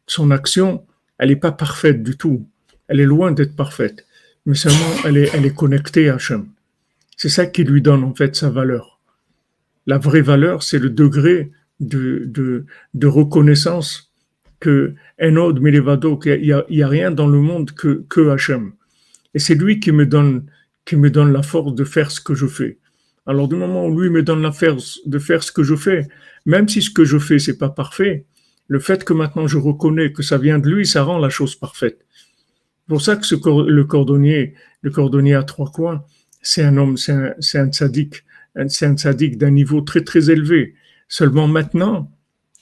[0.07, 0.85] son action,
[1.17, 2.47] elle n'est pas parfaite du tout.
[2.87, 4.05] Elle est loin d'être parfaite.
[4.45, 6.47] Mais seulement, elle est, elle est connectée à Hachem.
[7.17, 8.99] C'est ça qui lui donne, en fait, sa valeur.
[9.87, 14.11] La vraie valeur, c'est le degré de, de, de reconnaissance
[14.59, 18.73] que Enod Milevado, qu'il n'y a, a, rien dans le monde que, que Hachem.
[19.33, 20.45] Et c'est lui qui me donne,
[20.85, 22.77] qui me donne la force de faire ce que je fais.
[23.25, 26.07] Alors du moment où lui me donne la force de faire ce que je fais,
[26.45, 28.25] même si ce que je fais c'est pas parfait,
[28.67, 31.55] le fait que maintenant je reconnais que ça vient de lui, ça rend la chose
[31.55, 32.05] parfaite.
[32.87, 36.03] Pour ça que ce, le cordonnier, le cordonnier à trois coins,
[36.41, 38.23] c'est un homme, c'est un, tzaddik,
[38.67, 40.75] c'est un d'un niveau très très élevé.
[41.07, 42.11] Seulement maintenant,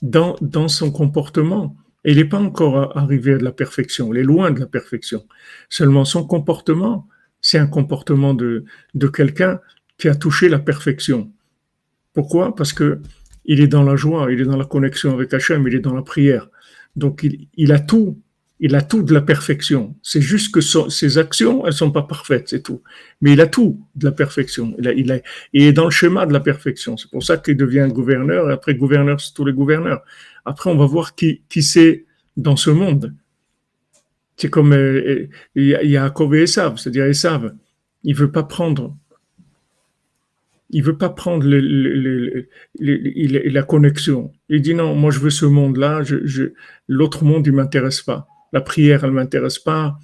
[0.01, 4.51] dans, dans son comportement, il n'est pas encore arrivé à la perfection, il est loin
[4.51, 5.25] de la perfection.
[5.69, 7.07] Seulement son comportement,
[7.41, 9.59] c'est un comportement de, de quelqu'un
[9.97, 11.31] qui a touché la perfection.
[12.13, 12.55] Pourquoi?
[12.55, 13.01] Parce que
[13.45, 15.93] il est dans la joie, il est dans la connexion avec Hachem, il est dans
[15.93, 16.49] la prière.
[16.95, 18.21] Donc il a tout,
[18.59, 19.95] il a tout de la perfection.
[20.01, 22.81] C'est juste que ses actions, elles sont pas parfaites, c'est tout.
[23.21, 24.73] Mais il a tout de la perfection.
[24.79, 25.21] Il, il,
[25.53, 26.95] il est dans le schéma de la perfection.
[26.95, 28.49] C'est pour ça qu'il devient gouverneur.
[28.49, 30.03] Après gouverneur, c'est tous les gouverneurs.
[30.45, 32.05] Après, on va voir qui, c'est
[32.37, 33.13] dans ce monde.
[34.37, 37.53] C'est comme euh, il y a Yaakov et Esav, c'est-à-dire Esav,
[38.03, 38.95] il veut pas prendre,
[40.71, 41.45] il veut pas prendre
[42.79, 44.31] la connexion.
[44.49, 46.01] Il dit non, moi je veux ce monde-là,
[46.87, 48.27] l'autre monde il m'intéresse pas.
[48.53, 49.99] La prière elle m'intéresse pas,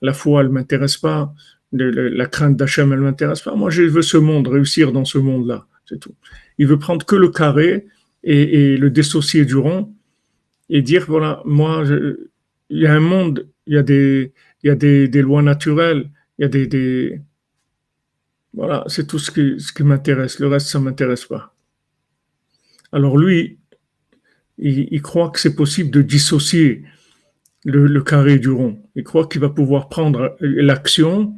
[0.00, 1.34] la foi elle m'intéresse pas,
[1.72, 3.56] la crainte d'Hachem elle m'intéresse pas.
[3.56, 6.14] Moi je veux ce monde, réussir dans ce monde-là, c'est tout.
[6.58, 7.86] Il veut prendre que le carré
[8.22, 9.92] et, le dissocier du rond
[10.70, 11.84] et dire voilà, moi,
[12.70, 17.20] il y a un monde, il y a des, lois naturelles, il y a des,
[18.52, 20.38] voilà, c'est tout ce qui, m'intéresse.
[20.38, 21.54] Le reste, ça m'intéresse pas.
[22.92, 23.58] Alors lui,
[24.58, 26.84] il croit que c'est possible de dissocier
[27.64, 28.82] le, carré du rond.
[28.94, 31.34] Il croit qu'il va pouvoir prendre l'action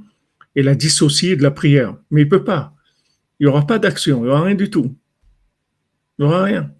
[0.54, 1.96] et la dissocier de la prière.
[2.10, 2.74] Mais il peut pas.
[3.38, 4.96] Il n'y aura pas d'action, il n'y aura rien du tout.
[6.18, 6.72] Il n'y aura rien.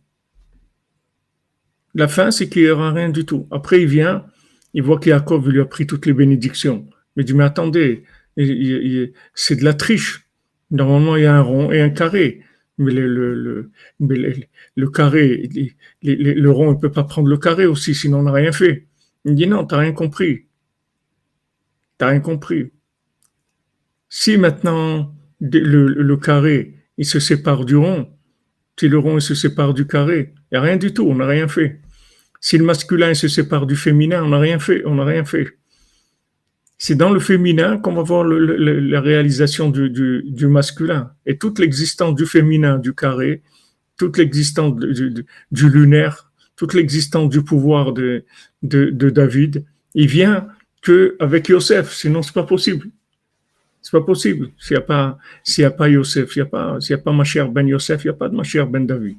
[1.95, 3.47] La fin, c'est qu'il n'y aura rien du tout.
[3.51, 4.27] Après, il vient,
[4.75, 6.89] il voit qu'Yaakov lui a pris toutes les bénédictions.
[7.15, 8.05] Mais il dit, mais attendez,
[9.35, 10.29] c'est de la triche.
[10.71, 12.43] Normalement, il y a un rond et un carré.
[12.79, 13.71] Mais le,
[14.75, 15.49] le, carré,
[16.03, 18.87] le rond ne peut pas prendre le carré aussi, sinon on n'a rien fait.
[19.27, 20.47] Il dit, non, tu n'as rien compris.
[21.99, 22.73] Tu n'as rien compris.
[24.09, 28.09] Si maintenant le, carré, il se sépare du rond,
[28.79, 31.27] si le rond se sépare du carré, il n'y a rien du tout, on n'a
[31.27, 31.81] rien fait.
[32.41, 35.59] Si le masculin se sépare du féminin, on n'a rien fait, on n'a rien fait.
[36.79, 41.11] C'est dans le féminin qu'on va voir la réalisation du, masculin.
[41.25, 43.43] Et toute l'existence du féminin, du carré,
[43.97, 46.26] toute l'existence du, lunaire,
[46.57, 48.25] toute l'existence du pouvoir de,
[48.63, 49.65] David,
[49.95, 50.49] il vient
[50.83, 52.89] que avec Yosef, sinon c'est pas possible.
[53.83, 54.51] C'est pas possible.
[54.59, 57.13] S'il n'y a pas, s'il a pas Yosef, s'il n'y a pas, s'il a pas
[57.13, 59.19] ma chère Ben Yosef, il n'y a pas de ma chère Ben David.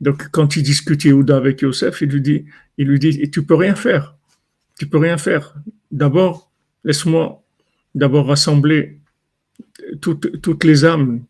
[0.00, 2.46] Donc, quand il discute Yehuda avec Yosef, il lui dit,
[2.78, 4.16] il lui dit, tu peux rien faire.
[4.78, 5.54] Tu peux rien faire.
[5.90, 6.50] D'abord,
[6.84, 7.42] laisse-moi
[7.94, 8.98] d'abord rassembler
[10.00, 11.24] toutes, toutes les âmes,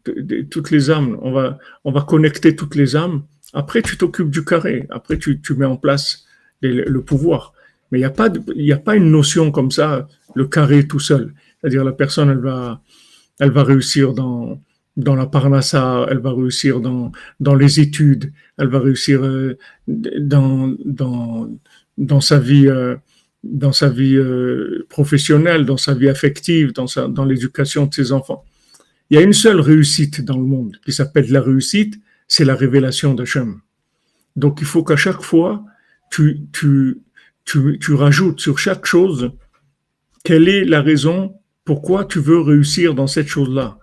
[0.51, 1.19] toutes les âmes.
[1.23, 3.25] On va, on va connecter toutes les âmes.
[3.53, 4.87] Après, tu t'occupes du carré.
[4.91, 6.25] Après, tu, tu mets en place
[6.63, 7.53] le, pouvoir.
[7.91, 11.35] Mais il n'y a pas, a pas une notion comme ça, le carré tout seul.
[11.61, 12.81] C'est-à-dire la personne, elle va,
[13.41, 14.61] elle va réussir dans,
[14.97, 19.59] dans la parnassa, elle va réussir dans, dans les études, elle va réussir euh,
[19.89, 21.49] dans, dans,
[21.99, 22.97] dans sa vie, euh,
[23.43, 28.45] dans sa vie euh, professionnelle, dans sa vie affective, dans, dans l'éducation de ses enfants.
[29.11, 31.99] Il y a une seule réussite dans le monde qui s'appelle la réussite,
[32.31, 33.61] c'est la révélation d'Hachem.
[34.37, 35.65] Donc il faut qu'à chaque fois,
[36.11, 36.47] tu,
[37.91, 39.33] rajoutes sur chaque chose
[40.23, 43.79] quelle est la raison pourquoi tu veux réussir dans cette chose-là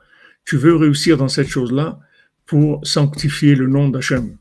[0.46, 2.00] tu veux réussir dans cette chose-là
[2.46, 4.38] pour sanctifier le nom d'Hachem.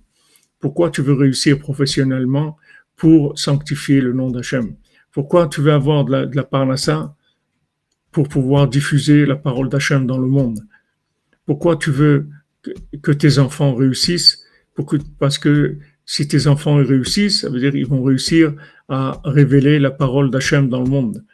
[0.61, 2.57] Pourquoi tu veux réussir professionnellement
[2.95, 4.77] pour sanctifier le nom d'Hachem?
[5.11, 6.43] Pourquoi tu veux avoir de la, de
[8.13, 10.61] pour pouvoir diffuser la parole d'Hachem dans le monde?
[11.45, 12.29] Pourquoi tu veux
[13.03, 14.45] que, tes enfants réussissent
[15.19, 18.55] Parce que si tes enfants réussissent, ça veut dire qu'ils vont réussir
[18.89, 21.25] à révéler la parole d'Hachem dans le monde.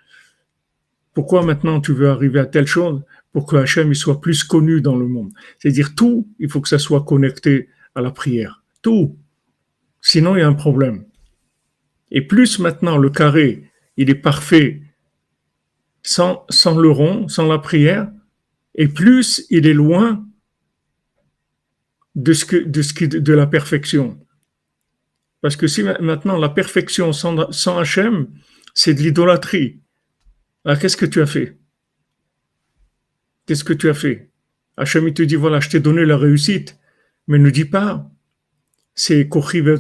[1.15, 3.03] Pourquoi maintenant tu veux arriver à telle chose?
[3.33, 5.31] Pour que Hachem soit plus connu dans le monde.
[5.59, 8.63] C'est-à-dire tout, il faut que ça soit connecté à la prière.
[8.81, 9.17] Tout.
[10.01, 11.05] Sinon, il y a un problème.
[12.11, 14.83] Et plus maintenant le carré, il est parfait
[16.03, 18.11] sans, sans le rond, sans la prière,
[18.75, 20.27] et plus il est loin
[22.15, 24.19] de, ce que, de, ce de la perfection.
[25.41, 28.29] Parce que si maintenant la perfection sans, sans Hachem,
[28.75, 29.81] c'est de l'idolâtrie.
[30.65, 31.59] Alors qu'est-ce que tu as fait?
[33.47, 34.31] Qu'est-ce que tu as fait?
[34.77, 36.79] Hachem, il te dit, voilà, je t'ai donné la réussite,
[37.27, 38.09] mais ne dis pas,
[38.95, 39.77] c'est ne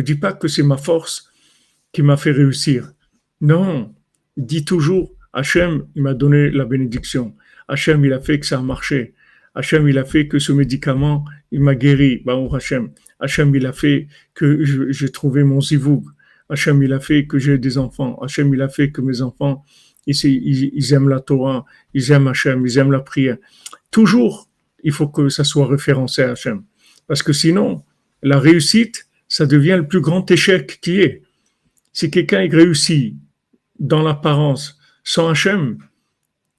[0.00, 1.30] dis pas que c'est ma force
[1.92, 2.92] qui m'a fait réussir.
[3.40, 3.94] Non,
[4.36, 7.34] dis toujours, Hachem, il m'a donné la bénédiction.
[7.68, 9.14] Hachem, il a fait que ça a marché.
[9.56, 12.22] Hachem, il a fait que ce médicament, il m'a guéri.
[12.52, 12.90] Hachem.
[13.18, 16.04] Hachem, il a fait que j'ai trouvé mon zivoug.
[16.50, 18.18] Hachem, il a fait que j'ai des enfants.
[18.22, 19.64] Hachem, il a fait que mes enfants,
[20.06, 21.64] ils, aiment la Torah,
[21.94, 23.38] ils aiment Hachem, ils aiment la prière.
[23.90, 24.48] Toujours,
[24.84, 26.62] il faut que ça soit référencé à Hachem.
[27.06, 27.82] Parce que sinon,
[28.22, 31.22] la réussite, ça devient le plus grand échec qui est.
[31.94, 33.16] Si quelqu'un réussit
[33.80, 35.78] dans l'apparence sans Hachem,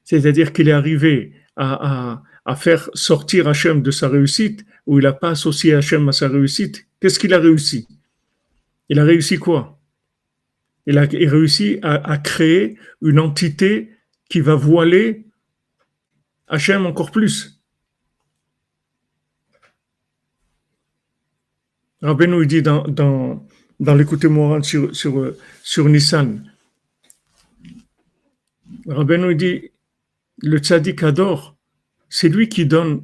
[0.03, 2.23] c'est-à-dire qu'il est arrivé à,
[2.55, 6.87] faire sortir Hachem de sa réussite, ou il n'a pas associé Hachem à sa réussite,
[6.99, 7.87] qu'est-ce qu'il a réussi?
[8.89, 9.79] Il a réussi quoi?
[10.85, 13.91] Il a réussi à, créer une entité
[14.29, 15.25] qui va voiler
[16.47, 17.61] Hachem encore plus.
[22.01, 23.45] Rabbeinu dit dans, dans,
[23.81, 25.33] dans moral sur, sur,
[25.63, 26.43] sur Nissan,
[28.87, 29.71] Rabbeinu dit,
[30.37, 31.56] le tzaddik adore,
[32.09, 33.03] c'est lui qui donne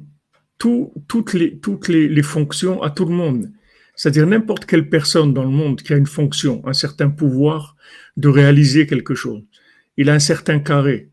[0.58, 3.50] toutes, les, fonctions à tout le monde.
[3.96, 7.76] C'est-à-dire n'importe quelle personne dans le monde qui a une fonction, un certain pouvoir
[8.16, 9.42] de réaliser quelque chose.
[9.96, 11.10] Il a un certain carré.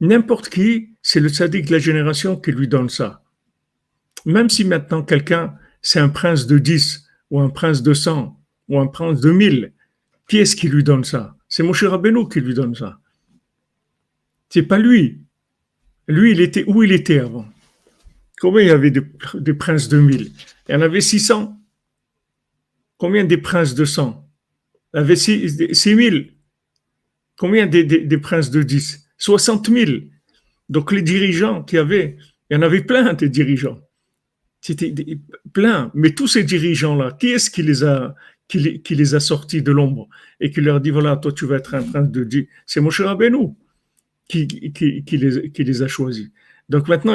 [0.00, 3.22] N'importe qui, c'est le sadique de la génération qui lui donne ça.
[4.24, 8.38] Même si maintenant quelqu'un, c'est un prince de 10 ou un prince de 100
[8.68, 9.72] ou un prince de 1000,
[10.28, 11.36] qui est-ce qui lui donne ça?
[11.48, 12.98] C'est Moshe Rabbeinu qui lui donne ça.
[14.48, 15.20] C'est pas lui.
[16.12, 17.46] Lui, il était où il était avant
[18.40, 20.30] Combien il y avait de, de princes de 1000
[20.68, 21.58] Il y en avait 600.
[22.98, 24.28] Combien des princes de sang
[24.92, 26.16] Il y avait 6 000.
[27.38, 29.92] Combien des, princes de 10 60 000.
[30.68, 32.16] Donc les dirigeants qui avaient,
[32.50, 33.80] il y en avait plein des dirigeants.
[34.60, 34.94] C'était
[35.52, 35.90] plein.
[35.94, 38.14] Mais tous ces dirigeants-là, qui est-ce qui les a
[38.48, 38.58] qui
[38.94, 41.82] les, a sortis de l'ombre et qui leur dit voilà, toi tu vas être un
[41.82, 43.54] prince de 10 C'est Moshe Rabbeinu
[44.28, 44.46] qui,
[45.12, 46.30] les, a choisis.
[46.68, 47.14] Donc maintenant,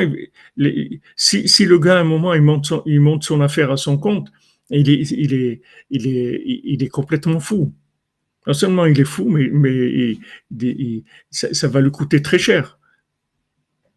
[1.16, 4.32] si, le gars à un moment il monte, son affaire à son compte,
[4.70, 7.74] il est, complètement fou.
[8.46, 10.18] Non seulement il est fou, mais,
[11.32, 12.80] ça, va lui coûter très cher.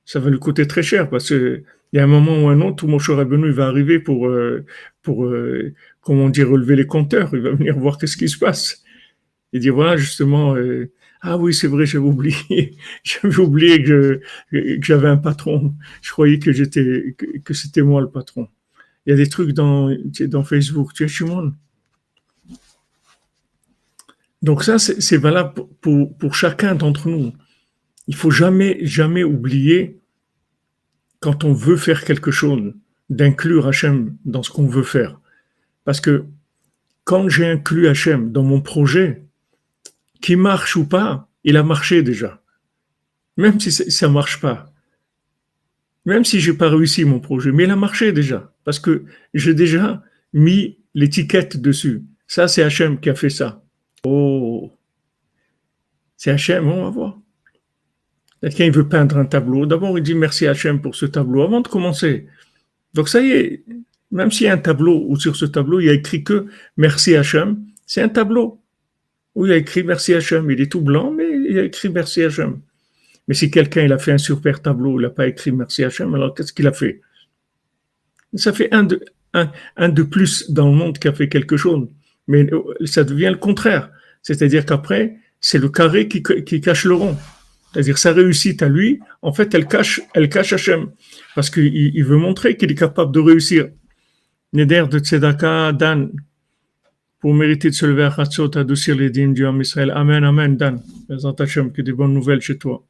[0.05, 2.77] Ça va lui coûter très cher parce qu'il y a un moment ou un autre
[2.77, 4.64] tout mon Rabbeinu va arriver pour, euh,
[5.03, 7.31] pour euh, comment dire, relever les compteurs.
[7.33, 8.83] Il va venir voir qu'est-ce qui se passe.
[9.53, 10.90] Il dit voilà, justement, euh,
[11.23, 15.75] ah oui, c'est vrai, j'avais oublié, j'avais oublié que, j'avais un patron.
[16.01, 17.14] Je croyais que j'étais,
[17.45, 18.49] que c'était moi le patron.
[19.05, 19.91] Il y a des trucs dans,
[20.45, 21.53] Facebook, tu es moi.
[24.43, 27.33] Donc ça, c'est valable pour, pour, chacun d'entre nous.
[28.07, 30.01] Il faut jamais, jamais oublier,
[31.18, 32.73] quand on veut faire quelque chose,
[33.11, 35.21] d'inclure Hachem dans ce qu'on veut faire.
[35.85, 36.25] Parce que
[37.05, 39.25] quand j'ai inclus Hachem dans mon projet,
[40.21, 42.43] qu'il marche ou pas, il a marché déjà.
[43.37, 44.73] Même si ça ne marche pas.
[46.05, 49.05] Même si j'ai pas réussi mon projet, mais il a marché déjà, parce que
[49.35, 50.03] j'ai déjà
[50.33, 52.03] mis l'étiquette dessus.
[52.27, 53.62] Ça, c'est Hachem qui a fait ça.
[54.05, 54.73] Oh,
[56.16, 57.18] c'est Hachem, on va voir.
[58.41, 59.66] Quelqu'un il veut peindre un tableau.
[59.66, 62.27] D'abord, il dit merci Hachem pour ce tableau avant de commencer.
[62.95, 63.64] Donc ça y est,
[64.11, 66.47] même s'il y a un tableau ou sur ce tableau, il y a écrit que
[66.77, 68.60] merci Hachem, c'est un tableau
[69.35, 70.51] où il a écrit merci Hachem.
[70.51, 72.61] Il est tout blanc, mais il a écrit merci Hachem.
[73.28, 76.14] Mais si quelqu'un il a fait un super tableau, il n'a pas écrit merci Hachem,
[76.14, 77.01] alors qu'est-ce qu'il a fait?
[78.35, 81.89] Ça fait un de, plus dans le monde qui a fait quelque chose.
[82.28, 82.49] Mais
[82.85, 83.91] ça devient le contraire.
[84.22, 86.22] C'est-à-dire qu'après, c'est le carré qui,
[86.61, 87.16] cache le rond.
[87.72, 90.91] C'est-à-dire sa réussite à lui, en fait, elle cache, elle cache Hachem.
[91.35, 93.68] Parce qu'il il veut montrer qu'il est capable de réussir.
[94.53, 96.11] Neder de Tzedaka, Dan,
[97.21, 99.93] pour mériter de se lever à Chatzot, adoucir les dîmes du Ham Israël.
[99.95, 100.83] Amen, Amen, Dan.
[101.09, 102.83] Que des bonnes nouvelles chez toi.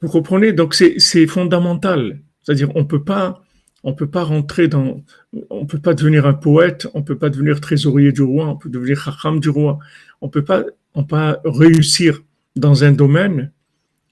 [0.00, 0.52] Vous comprenez?
[0.52, 2.20] Donc c'est fondamental.
[2.42, 3.42] C'est-à-dire on peut pas
[3.84, 5.02] on peut pas rentrer dans
[5.50, 8.68] on peut pas devenir un poète, on peut pas devenir trésorier du roi, on peut
[8.68, 9.78] devenir chacham du roi.
[10.20, 10.64] On peut pas
[10.94, 12.20] on peut pas réussir
[12.54, 13.52] dans un domaine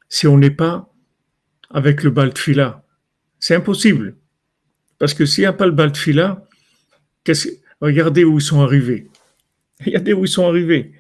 [0.09, 0.93] si on n'est pas
[1.71, 2.85] avec le baltfila.
[3.39, 4.17] C'est impossible.
[4.99, 6.47] Parce que s'il n'y a pas le baltfila,
[7.81, 9.09] regardez où ils sont arrivés.
[9.85, 10.93] Regardez où ils sont arrivés.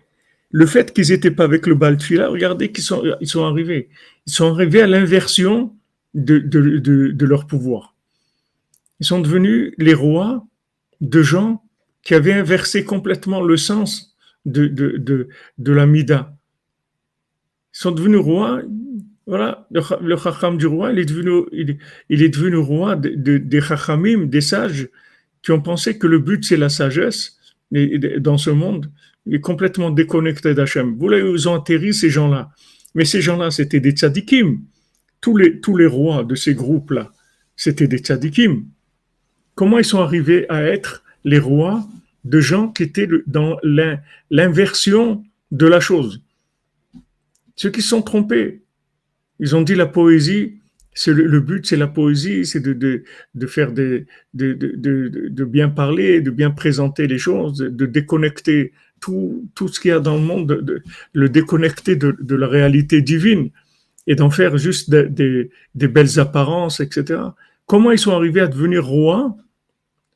[0.50, 3.88] Le fait qu'ils n'étaient pas avec le baltfila, regardez qu'ils sont, ils sont arrivés.
[4.26, 5.76] Ils sont arrivés à l'inversion
[6.14, 7.94] de, leur pouvoir.
[8.98, 10.46] Ils sont devenus les rois
[11.00, 11.62] de gens
[12.02, 16.36] qui avaient inversé complètement le sens de, la Mida.
[17.74, 18.62] Ils sont devenus rois,
[19.26, 24.40] voilà, le, le du roi, il est devenu, il, est devenu roi des chachamim, des
[24.40, 24.88] sages,
[25.42, 27.38] qui ont pensé que le but c'est la sagesse
[28.18, 28.90] dans ce monde.
[29.30, 30.96] Est complètement déconnecté d'Hachem.
[30.98, 32.50] Vous où ils ont atterri ces gens-là.
[32.94, 34.60] Mais ces gens-là, c'était des tzadikim
[35.20, 37.12] tous les, rois de ces groupes-là,
[37.56, 38.66] c'était des tzadikim.
[39.54, 41.86] Comment ils sont arrivés à être les rois
[42.24, 43.58] de gens qui étaient dans
[44.30, 46.22] l'inversion de la chose?
[47.56, 48.62] Ceux qui sont trompés,
[49.38, 50.59] ils ont dit la poésie,
[50.94, 55.68] c'est le, but, c'est la poésie, c'est de, de, de, faire de, de, de, bien
[55.68, 60.16] parler, de bien présenter les choses, de déconnecter tout, tout ce qu'il y a dans
[60.16, 60.82] le monde, de,
[61.12, 63.50] le déconnecter de, de la réalité divine
[64.06, 67.20] et d'en faire juste des, belles apparences, etc.
[67.66, 69.36] Comment ils sont arrivés à devenir rois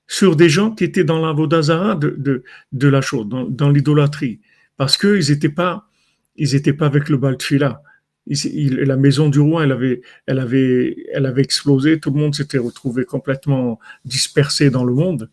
[0.07, 4.41] sur des gens qui étaient dans la Vodazara de, de, la chose, dans, l'idolâtrie?
[4.77, 5.89] Parce qu'ils n'étaient pas,
[6.37, 7.83] ils étaient pas avec le Baltfila.
[8.27, 12.59] La maison du roi, elle avait, elle, avait, elle avait explosé, tout le monde s'était
[12.59, 15.31] retrouvé complètement dispersé dans le monde.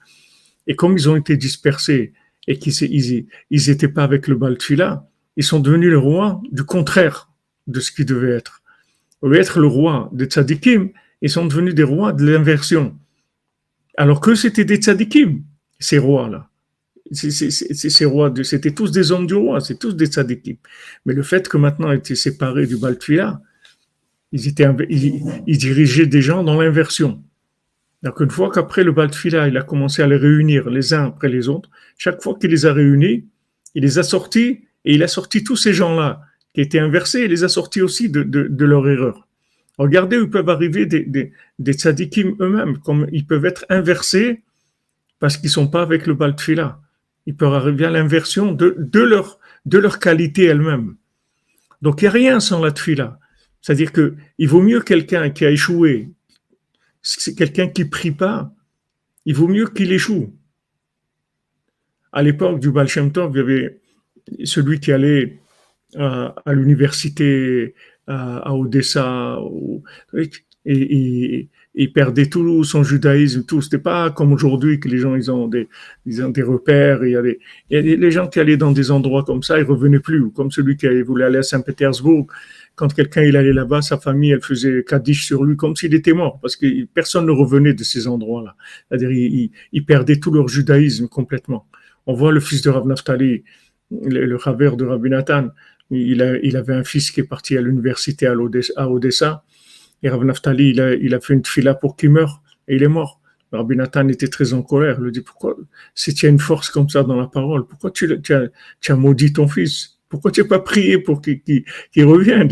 [0.67, 2.13] Et comme ils ont été dispersés
[2.47, 7.29] et qu'ils n'étaient pas avec le Baltfila, ils sont devenus les rois du contraire
[7.67, 8.61] de ce qui devait être.
[9.21, 10.89] Au lieu d'être le roi des tzadikim,
[11.21, 12.97] ils sont devenus des rois de l'inversion.
[13.95, 15.43] Alors que c'était des tzadikim,
[15.79, 16.50] ces rois-là.
[17.13, 20.57] C'était tous des hommes du roi, c'est tous des tzadikim.
[21.05, 23.41] Mais le fait que maintenant ils étaient séparés du Baltfila,
[24.31, 27.21] ils, dirigeaient des gens dans l'inversion.
[28.03, 31.29] Donc une fois qu'après le Baltfila, il a commencé à les réunir les uns après
[31.29, 33.25] les autres, chaque fois qu'il les a réunis,
[33.75, 36.21] il les a sortis et il a sorti tous ces gens-là
[36.53, 39.27] qui étaient inversés, il les a sortis aussi de, leur erreur.
[39.77, 41.05] Regardez où peuvent arriver des,
[41.59, 44.41] des, tzadikim eux-mêmes, comme ils peuvent être inversés
[45.19, 46.79] parce qu'ils sont pas avec le baltfila.
[47.25, 50.95] Ils peuvent arriver à l'inversion de, leur, qualité elle-même.
[51.81, 53.19] Donc il n'y a rien sans la tfila.
[53.61, 56.09] C'est-à-dire que il vaut mieux quelqu'un qui a échoué,
[57.01, 58.53] c'est quelqu'un qui prie pas,
[59.25, 60.35] il vaut mieux qu'il échoue.
[62.11, 63.81] À l'époque du Baal Shem Tov, il y avait
[64.43, 65.39] celui qui allait
[65.95, 67.75] à, l'université
[68.07, 69.39] à, Odessa
[70.65, 73.61] et, il perdait tout son judaïsme, tout.
[73.61, 75.69] C'était pas comme aujourd'hui que les gens ils ont des
[76.05, 77.03] ils ont des repères.
[77.05, 77.39] Il y a des,
[77.97, 80.31] les gens qui allaient dans des endroits comme ça, ils revenaient plus.
[80.31, 82.27] Comme celui qui voulait aller à Saint-Pétersbourg,
[82.75, 86.13] quand quelqu'un il allait là-bas, sa famille elle faisait kaddish sur lui comme s'il était
[86.13, 88.55] mort, parce que personne ne revenait de ces endroits-là.
[88.89, 91.67] C'est-à-dire ils, perdaient tout leur judaïsme complètement.
[92.05, 93.43] On voit le fils de Rav Naftali,
[93.91, 95.49] le, le de Rabbi Nathan,
[95.91, 98.35] il, avait un fils qui est parti à l'université à,
[98.89, 99.43] Odessa,
[100.03, 103.21] et Rav Naftali, il a, fait une fila pour qu'il meure, et il est mort.
[103.51, 104.95] Rabbi Nathan était très en colère.
[104.99, 105.57] Il lui dit, pourquoi,
[105.93, 109.47] si tu as une force comme ça dans la parole, pourquoi tu, as, maudit ton
[109.47, 109.97] fils?
[110.07, 111.63] Pourquoi tu n'as pas prié pour qu'il
[111.97, 112.49] revienne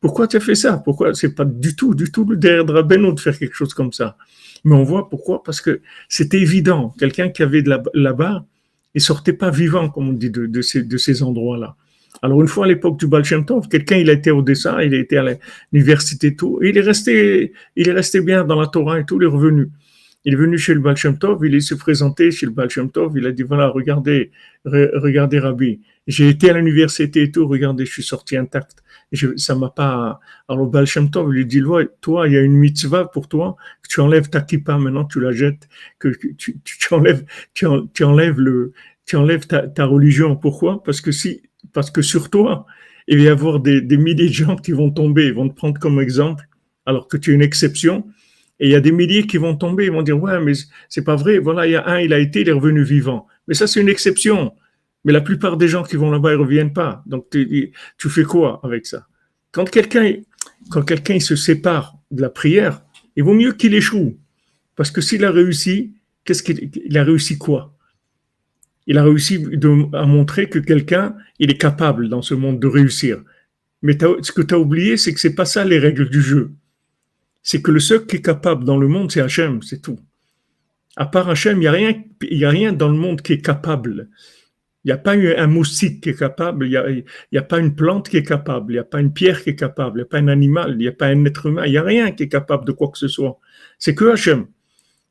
[0.00, 0.78] Pourquoi tu as fait ça?
[0.78, 3.74] Pourquoi C'est pas du tout, du tout le derrière de Rabbeinu de faire quelque chose
[3.74, 4.16] comme ça.
[4.64, 6.94] Mais on voit pourquoi, parce que c'était évident.
[6.98, 8.44] Quelqu'un qui avait de là-bas,
[8.94, 11.76] il sortait pas vivant, comme on dit, de ces endroits-là.
[12.20, 13.24] Alors une fois à l'époque du Baal
[13.70, 15.24] quelqu'un il a été au dessin, il a été à
[15.72, 19.04] l'université et tout, et il est resté, il est resté bien dans la Torah et
[19.04, 19.70] tout, il est revenu.
[20.24, 22.90] Il est venu chez le Baal Shem Tov, il s'est présenté chez le Baal Shem
[22.92, 24.30] Tov, il a dit voilà, regardez,
[24.64, 28.84] regardez Rabbi, j'ai été à l'université et tout, regardez, je suis sorti intact.
[29.10, 30.20] Je, ça m'a pas.
[30.48, 31.60] Alors Baal Shem Tov lui dit
[32.00, 35.20] toi, il y a une mitzvah pour toi, que tu enlèves ta kippa, maintenant tu
[35.20, 37.66] la jettes, que tu, tu, enlèves, tu,
[38.04, 38.72] enlèves le,
[39.06, 40.36] tu enlèves ta, ta religion.
[40.36, 40.82] Pourquoi?
[40.82, 41.42] Parce que si,
[41.72, 42.66] parce que sur toi,
[43.08, 45.78] il va y avoir des, milliers de gens qui vont tomber, ils vont te prendre
[45.78, 46.48] comme exemple,
[46.86, 48.06] alors que tu es une exception.
[48.60, 50.52] Et il y a des milliers qui vont tomber, ils vont dire ouais, mais
[50.88, 51.38] c'est pas vrai.
[51.38, 53.26] Voilà, il y a un, il a été, il est revenu vivant.
[53.48, 54.52] Mais ça, c'est une exception.
[55.04, 57.02] Mais la plupart des gens qui vont là-bas, ils reviennent pas.
[57.06, 59.06] Donc, tu, tu fais quoi avec ça?
[59.50, 60.14] Quand quelqu'un,
[60.70, 62.82] quand quelqu'un se sépare de la prière,
[63.16, 64.16] il vaut mieux qu'il échoue.
[64.76, 65.92] Parce que s'il a réussi,
[66.24, 67.71] qu'est-ce qu'il a réussi quoi?
[68.86, 69.44] Il a réussi
[69.92, 73.22] à montrer que quelqu'un, il est capable dans ce monde de réussir.
[73.82, 76.52] Mais ce que tu as oublié, c'est que c'est pas ça les règles du jeu.
[77.42, 79.98] C'est que le seul qui est capable dans le monde, c'est Hachem, c'est tout.
[80.96, 84.08] À part Hachem, il n'y a, rien, a rien dans le monde qui est capable.
[84.84, 87.74] Il n'y a pas un moustique qui est capable, il n'y a, a, pas une
[87.74, 90.06] plante qui est capable, il n'y a pas une pierre qui est capable, il n'y
[90.06, 92.10] a pas un animal, il n'y a pas un être humain, il n'y a rien
[92.10, 93.38] qui est capable de quoi que ce soit.
[93.78, 94.46] C'est que Hachem.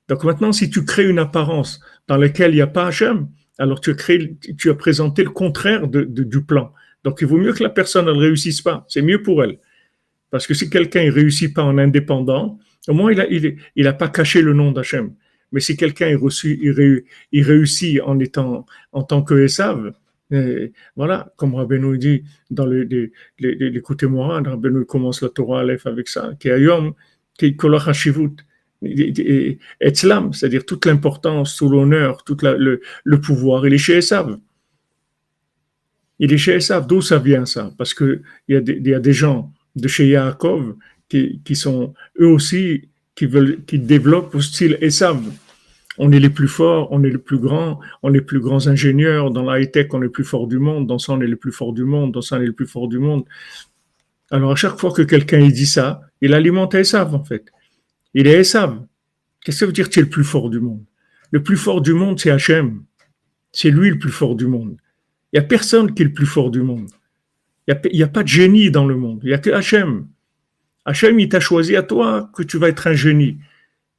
[0.10, 3.30] Donc maintenant, si tu crées une apparence dans laquelle il n'y a pas Hachem,
[3.62, 6.74] alors tu as, présenté le contraire de, du plan.
[7.03, 9.59] Donc il vaut mieux que la personne ne réussisse pas, c'est mieux pour elle.
[10.32, 12.57] Parce que si quelqu'un ne réussit pas en indépendant,
[12.88, 15.14] au moins il n'a a pas caché le nom d'Hachem.
[15.51, 16.18] Mais si quelqu'un
[17.34, 19.93] réussit en étant en tant que Esav,
[20.32, 25.86] euh, voilà, comme Rabbeinu dit dans les, les, les, les Rabbeinu commence la Torah Aleph
[25.86, 26.93] avec ça, qui est Ayom,
[27.38, 27.55] qui est
[28.82, 34.38] c'est-à-dire toute l'importance, tout l'honneur, tout le, pouvoir, il est chez Esav.
[36.20, 36.88] Il est chez Esav.
[36.88, 37.72] D'où ça vient ça?
[37.78, 40.76] Parce qu'il y, a des, y a des gens de chez Yaakov
[41.10, 45.22] qui, qui sont eux aussi qui développent au style Esav.
[45.98, 48.68] On est les plus forts, on est les plus grands, on est les plus grands
[48.68, 49.30] ingénieurs.
[49.30, 50.88] Dans la high-tech, on est les plus forts du monde.
[50.88, 52.14] Dans ça, on est les plus forts du monde.
[52.14, 53.26] Dans ça, on est les plus forts du monde.
[54.32, 57.52] Alors, à chaque fois que quelqu'un dit ça, il alimente Esav, en fait.
[58.14, 58.86] Il est Esav.
[59.43, 60.84] Qu'est-ce que ça veut dire que tu es le plus fort du monde?
[61.32, 62.84] Le plus fort du monde, c'est Hachem.
[63.51, 64.78] C'est lui le plus fort du monde.
[65.32, 66.89] Il n'y a personne qui est le plus fort du monde.
[67.68, 69.22] Il n'y a, a, pas de génie dans le monde.
[69.24, 70.07] Il n'y a que Hachem.
[70.86, 73.38] Hachem, il t'a choisi à toi que tu vas être un génie.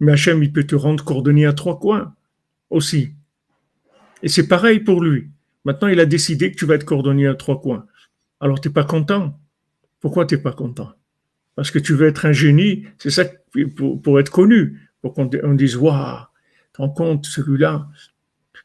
[0.01, 2.15] Mais Hachem, il peut te rendre cordonnier à trois coins
[2.71, 3.13] aussi.
[4.23, 5.31] Et c'est pareil pour lui.
[5.65, 7.87] Maintenant, il a décidé que tu vas être cordonnier à trois coins.
[8.41, 9.39] Alors, tu n'es pas content?
[10.01, 10.93] Pourquoi tu n'es pas content?
[11.55, 13.25] Parce que tu veux être un génie, c'est ça
[13.77, 16.19] pour, pour, être connu, pour qu'on dise Waouh,
[16.77, 17.89] rends compte, celui-là,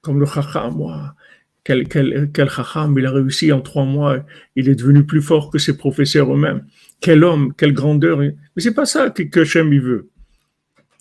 [0.01, 1.15] comme le chacham, moi,
[1.63, 4.25] quel, quel, chacham, il a réussi en trois mois,
[4.55, 6.63] il est devenu plus fort que ses professeurs eux-mêmes
[6.99, 8.17] quel homme, quelle grandeur.
[8.19, 10.09] Mais c'est pas ça que, Hachem il veut.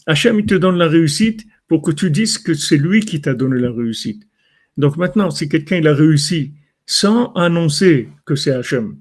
[0.06, 3.34] Hachem il te donne la réussite pour que tu dises que c'est lui qui t'a
[3.34, 4.22] donné la réussite.
[4.76, 8.96] Donc maintenant, si quelqu'un il a réussi sans annoncer que c'est Hachem,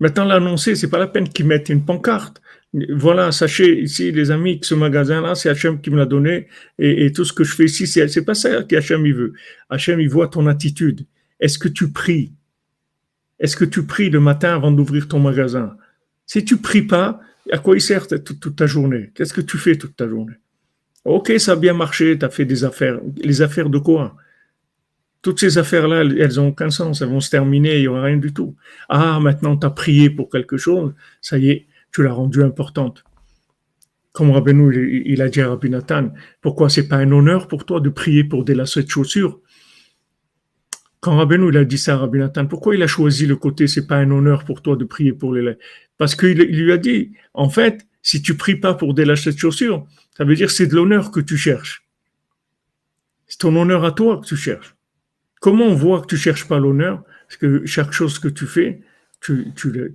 [0.00, 2.40] maintenant l'annoncer, c'est pas la peine qu'il mette une pancarte.
[2.90, 7.12] Voilà, sachez ici, les amis, que ce magasin-là, c'est Hachem qui me l'a donné et,
[7.12, 9.32] tout ce que je fais ici, c'est, pas ça qu'Hachem il veut.
[9.70, 11.06] Hachem il voit ton attitude.
[11.40, 12.32] Est-ce que tu pries?
[13.38, 15.76] Est-ce que tu pries le matin avant d'ouvrir ton magasin?
[16.26, 17.20] Si tu pries pas,
[17.50, 19.10] à quoi il sert toute, ta journée?
[19.14, 20.34] Qu'est-ce que tu fais toute ta journée?
[21.04, 23.00] Ok, ça a bien marché, tu as fait des affaires.
[23.16, 24.14] Les affaires de quoi?
[25.28, 28.16] Toutes ces affaires-là, elles n'ont aucun sens, elles vont se terminer, il n'y aura rien
[28.16, 28.56] du tout.
[28.88, 33.04] Ah, maintenant tu as prié pour quelque chose, ça y est, tu l'as rendu importante.
[34.12, 37.78] Comme Rabbeinu, il a dit à Rabbi Nathan, pourquoi c'est pas un honneur pour toi
[37.80, 39.38] de prier pour des lacets de chaussures?
[41.00, 43.66] Quand Rabbeinu il a dit ça à Rabbi Nathan, pourquoi il a choisi le côté
[43.66, 45.58] c'est pas un honneur pour toi de prier pour les
[45.98, 49.38] Parce qu'il lui a dit, en fait, si tu pries pas pour des lâchers de
[49.38, 51.86] chaussures, ça veut dire c'est de l'honneur que tu cherches.
[53.26, 54.77] C'est ton honneur à toi que tu cherches.
[55.40, 57.04] Comment on voit que tu cherches pas l'honneur?
[57.26, 58.80] Parce que chaque chose que tu fais,
[59.20, 59.52] tu,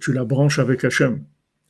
[0.08, 1.24] la branches avec Hachem.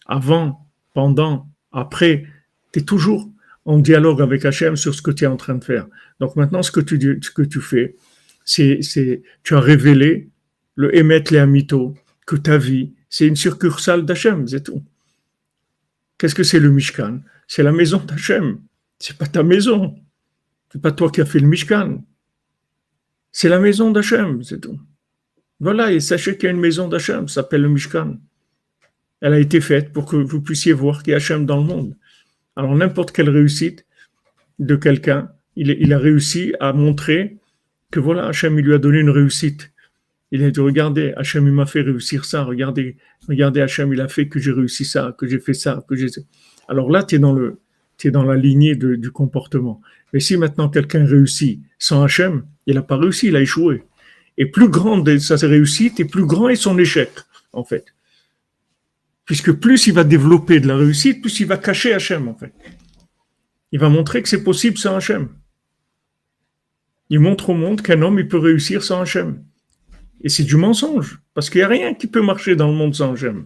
[0.05, 2.25] Avant, pendant, après,
[2.71, 3.29] tu es toujours
[3.65, 5.87] en dialogue avec Hachem sur ce que tu es en train de faire.
[6.19, 7.95] Donc maintenant, ce que tu, fais,
[8.43, 10.29] c'est, c'est, tu as révélé
[10.75, 11.95] le émettre les amito,
[12.25, 14.83] que ta vie, c'est une succursale d'Hachem, c'est tout.
[16.17, 17.19] Qu'est-ce que c'est le Mishkan?
[17.47, 18.59] C'est la maison d'Hachem.
[18.99, 19.95] C'est pas ta maison.
[20.71, 22.03] C'est pas toi qui as fait le Mishkan.
[23.33, 24.79] C'est la maison d'Hachem, c'est tout.
[25.59, 28.17] Voilà, et sachez qu'il y a une maison d'Hachem, s'appelle le Mishkan.
[29.21, 31.63] Elle a été faite pour que vous puissiez voir qu'il y a Hachem dans le
[31.63, 31.97] monde.
[32.55, 33.85] Alors n'importe quelle réussite
[34.59, 37.37] de quelqu'un, il, a réussi à montrer
[37.91, 39.71] que voilà, Hachem, il lui a donné une réussite.
[40.31, 44.07] Il a dit, regardez, Hachem, il m'a fait réussir ça, regardez, regardez, Hachem, il a
[44.07, 46.07] fait que j'ai réussi ça, que j'ai fait ça, que j'ai...
[46.67, 47.35] Alors là, tu es dans
[48.03, 49.81] es dans la lignée du comportement.
[50.11, 53.83] Mais si maintenant quelqu'un réussit sans Hachem, il n'a pas réussi, il a échoué.
[54.37, 57.11] Et plus grande sa réussite, et plus grand est son échec,
[57.51, 57.93] en fait.
[59.25, 62.53] Puisque plus il va développer de la réussite, plus il va cacher Hachem, en fait.
[63.73, 65.27] Il va montrer que c'est possible sans Hachem.
[67.09, 69.43] Il montre au monde qu'un homme, il peut réussir sans Hachem.
[70.21, 72.95] Et c'est du mensonge, parce qu'il n'y a rien qui peut marcher dans le monde
[72.95, 73.45] sans Hachem.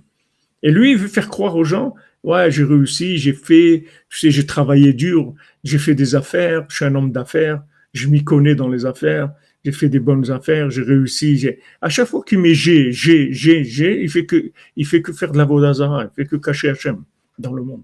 [0.61, 4.29] Et lui, il veut faire croire aux gens, ouais, j'ai réussi, j'ai fait, tu sais,
[4.29, 5.33] j'ai travaillé dur,
[5.63, 7.63] j'ai fait des affaires, je suis un homme d'affaires,
[7.93, 9.31] je m'y connais dans les affaires,
[9.63, 11.37] j'ai fait des bonnes affaires, j'ai réussi.
[11.37, 11.59] J'ai...
[11.81, 15.11] À chaque fois qu'il met j'ai, j'ai, j'ai, j'ai, il fait que, il fait que
[15.11, 17.03] faire de la vodazara, il fait que cacher Hachem
[17.37, 17.83] dans le monde.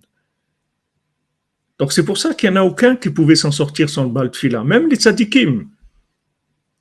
[1.80, 4.10] Donc c'est pour ça qu'il n'y en a aucun qui pouvait s'en sortir sans le
[4.10, 5.68] bal de Même les tzadikim.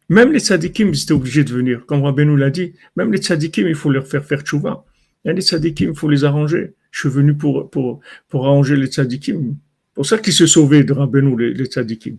[0.09, 1.87] Même les tzadikim, ils étaient obligés de venir.
[1.87, 4.85] Comme Rabbi l'a dit, même les tzadikim, il faut leur faire faire tchouva.
[5.25, 6.75] Les tzadikim, il faut les arranger.
[6.91, 9.57] Je suis venu pour, pour, pour arranger les tzadikim.
[9.89, 12.19] C'est pour ça qu'ils se sauvaient de Rabbeinu, les, les tzadikim.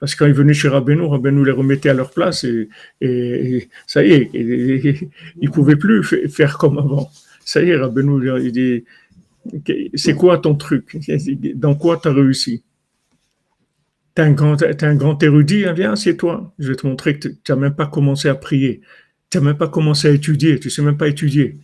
[0.00, 4.04] Parce que quand ils venaient chez Rabbeinu, Rabbeinu les remettait à leur place et, ça
[4.04, 5.08] y est, ils
[5.42, 7.10] ne pouvaient plus faire comme avant.
[7.44, 8.84] Ça y est, Rabbeinu, il dit,
[9.94, 10.96] c'est quoi ton truc?
[11.54, 12.62] Dans quoi tu as réussi
[14.14, 16.52] Tu es, un grand érudit, hein, viens, c'est toi.
[16.58, 18.80] Je vais te montrer que tu n'as même pas commencé à prier.
[19.30, 20.58] Tu n'as même pas commencé à étudier.
[20.58, 21.58] Tu ne sais même pas étudier.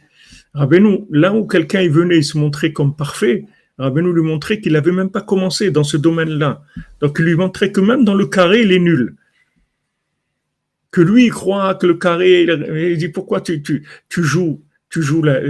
[0.54, 3.46] Rabbeinu, là où quelqu'un venait, il se montrait comme parfait,
[3.80, 6.62] Rabbeinu lui montrait qu'il n'avait même pas commencé dans ce domaine-là.
[7.00, 9.16] Donc il lui montrait que même dans le carré, il est nul.
[10.90, 13.84] Que lui, il croit que le carré, il dit pourquoi tu, tu,
[14.22, 15.40] joues tu joues la,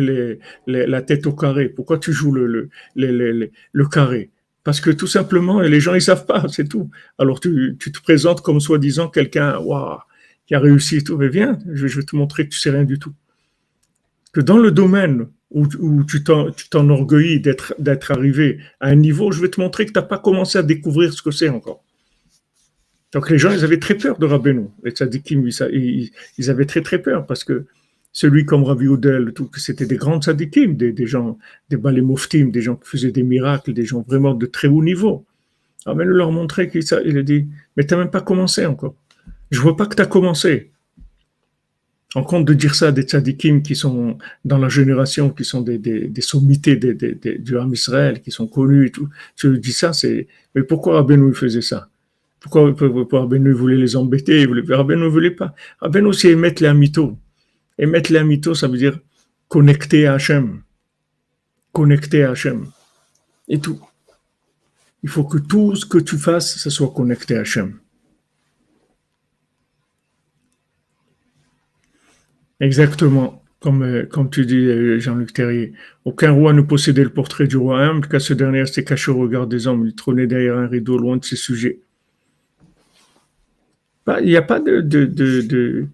[0.66, 1.68] la, tête au carré?
[1.68, 4.30] Pourquoi tu joues le, le, le, carré?
[4.64, 6.90] Parce que tout simplement, les gens, ils savent pas, c'est tout.
[7.18, 9.58] Alors tu, te présentes comme soi-disant quelqu'un
[10.46, 11.16] qui a réussi tout.
[11.16, 13.14] Mais viens, je, je vais te montrer que tu sais rien du tout
[14.32, 16.22] que dans le domaine où, tu
[16.70, 20.58] t'enorgueillis d'être, arrivé à un niveau, je vais te montrer que tu n'as pas commencé
[20.58, 21.82] à découvrir ce que c'est encore.
[23.12, 24.66] Donc les gens, ils avaient très peur de Rabbeinu.
[24.84, 27.66] Les tzadikim, ils, avaient très très peur parce que
[28.12, 31.36] celui comme Rabbi Oudel, c'était des grands tzadikim, des, gens,
[31.68, 35.26] des balémoftim, des gens qui faisaient des miracles, des gens vraiment de très haut niveau.
[35.86, 38.94] Rabbeinu leur montrait qu'il il a dit, mais tu n'as même pas commencé encore.
[39.50, 40.70] Je vois pas que tu as commencé
[42.14, 45.60] en compte de dire ça à des tzadikim qui sont dans la génération, qui sont
[45.60, 49.08] des, sommités des, du Ham Israël, qui sont connus et tout.
[49.36, 51.88] Je dis ça, c'est, mais pourquoi Rabbeinu faisait ça?
[52.40, 54.44] Pourquoi, pourquoi voulait les embêter?
[54.68, 55.54] Rabbeinu ne voulait pas.
[55.80, 57.16] Rabbeinu, c'est émettre les amitos.
[57.78, 58.98] Émettre les amitos, ça veut dire
[59.48, 60.62] connecter à Hachem.
[61.72, 62.66] Connecter à Hachem.
[63.46, 63.80] Et tout.
[65.02, 67.78] Il faut que tout ce que tu fasses, ça soit connecté à Hachem.
[72.60, 75.72] Exactement, comme, euh, comme tu dis, euh, Jean-Luc Terrier.
[76.04, 79.18] Aucun roi ne possédait le portrait du roi humble, car ce dernier s'était caché au
[79.18, 79.86] regard des hommes.
[79.86, 81.80] Il trônait derrière un rideau loin de ses sujets.
[84.20, 85.86] Il n'y a pas de, de, de,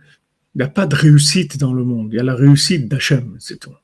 [0.54, 2.08] il a pas de réussite dans le monde.
[2.12, 3.74] Il y a la réussite d'Hachem, c'est tout.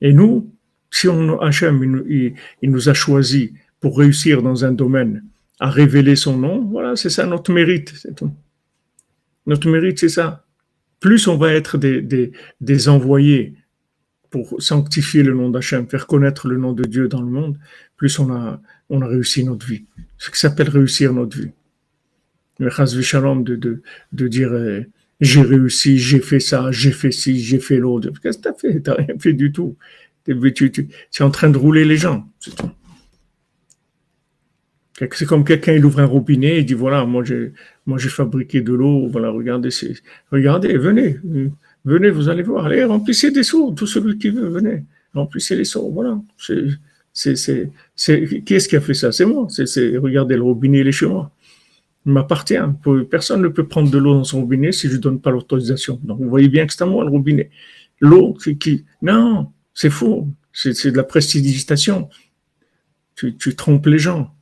[0.00, 0.48] Et nous,
[0.90, 2.34] si on, Hachem, il,
[2.70, 5.24] nous a choisis pour réussir dans un domaine,
[5.58, 8.30] à révéler son nom, voilà, c'est ça notre mérite, c'est tout.
[9.46, 10.44] Notre mérite, c'est ça
[11.02, 13.54] plus on va être des, envoyés
[14.30, 17.58] pour sanctifier le nom d'Hachem, faire connaître le nom de Dieu dans le monde,
[17.96, 19.84] plus on a, on a réussi notre vie.
[20.16, 21.50] Ce qui s'appelle réussir notre vie.
[22.58, 23.82] Le Shalom de, de,
[24.12, 24.82] de dire euh,
[25.20, 28.08] j'ai réussi, j'ai fait ça, j'ai fait ci, j'ai fait l'autre.
[28.22, 28.80] Qu'est-ce que tu as fait?
[28.80, 29.76] Tu n'as rien fait du tout.
[30.24, 30.88] Tu, tu,
[31.18, 32.28] es en train de rouler les gens.
[35.10, 37.52] C'est comme quelqu'un, il ouvre un robinet et dit voilà, moi j'ai,
[38.08, 39.70] fabriqué de l'eau, voilà, regardez,
[40.30, 41.16] regardez, venez,
[41.84, 44.84] venez, vous allez voir, allez, remplissez des seaux, tout celui qui veut, venez,
[45.14, 46.20] remplissez les seaux, voilà.
[46.38, 49.12] C'est, c'est, c'est, qui est-ce qui a fait ça?
[49.12, 51.30] C'est moi, c'est, regardez, le robinet, il est chez moi.
[52.06, 52.58] Il m'appartient.
[53.10, 56.00] Personne ne peut prendre de l'eau dans son robinet si je ne donne pas l'autorisation.
[56.02, 57.50] Donc, vous voyez bien que c'est à moi le robinet.
[58.00, 60.26] L'eau, qui, non, c'est faux.
[60.52, 62.08] C'est, de la prestidigitation.
[63.14, 64.34] Tu trompes les gens.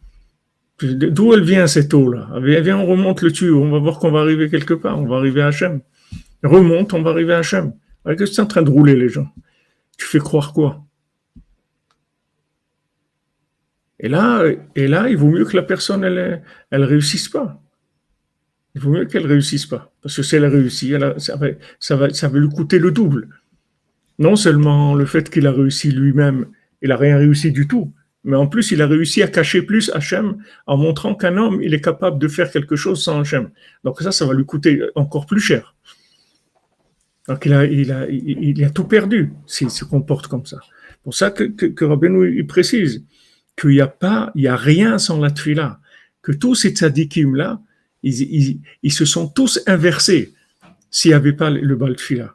[0.83, 2.31] D'où elle vient cette eau-là?
[2.41, 5.17] Viens, on remonte le tuyau, on va voir qu'on va arriver quelque part, on va
[5.17, 5.81] arriver à Hachem.
[6.43, 7.75] Remonte, on va arriver à Hachem.
[8.07, 9.29] Qu'est-ce que tu es en train de rouler les gens?
[9.99, 10.85] Tu fais croire quoi?
[13.99, 14.43] Et là,
[14.75, 17.63] et là, il vaut mieux que la personne, elle, elle réussisse pas.
[18.75, 19.93] Il vaut mieux qu'elle réussisse pas.
[20.01, 23.29] Parce que si elle réussit, va, ça, va, ça va lui coûter le double.
[24.19, 26.47] Non seulement le fait qu'il a réussi lui-même,
[26.81, 27.93] il n'a rien réussi du tout,
[28.25, 31.73] mais en plus, il a réussi à cacher plus Hachem en montrant qu'un homme, il
[31.73, 33.51] est capable de faire quelque chose sans Hachem.
[33.83, 35.75] Donc ça, ça va lui coûter encore plus cher.
[37.29, 40.59] Donc il a, il a, il, a tout perdu s'il se comporte comme ça.
[41.03, 43.05] Pour ça que, que, que Rabbeinu, il précise
[43.57, 45.81] qu'il n'y a pas, il y a rien sans la tfila,
[46.23, 47.61] que tous ces tzadikim là,
[48.03, 50.35] ils, se sont tous inversés
[50.91, 52.35] s'il n'y avait pas le bal tfila.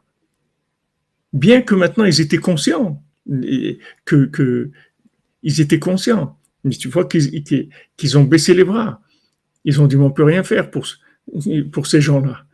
[1.34, 3.04] Bien que maintenant ils étaient conscients
[4.06, 4.72] que, que
[5.46, 9.00] ils étaient conscients, mais tu vois qu'ils ont baissé les bras.
[9.64, 10.86] Ils ont dit, on peut rien faire pour,
[11.86, 12.46] ces gens-là.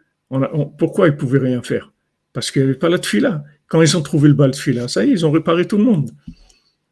[0.77, 1.93] pourquoi ils pouvaient rien faire?
[2.33, 3.43] Parce qu'il n'y avait pas la tfila.
[3.67, 5.85] Quand ils ont trouvé le bal tfila, ça y est, ils ont réparé tout le
[5.85, 6.11] monde.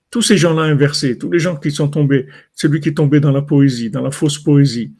[0.10, 3.32] Tous ces gens-là inversés, tous les gens qui sont tombés, celui qui est tombé dans
[3.32, 4.94] la poésie, dans la fausse poésie.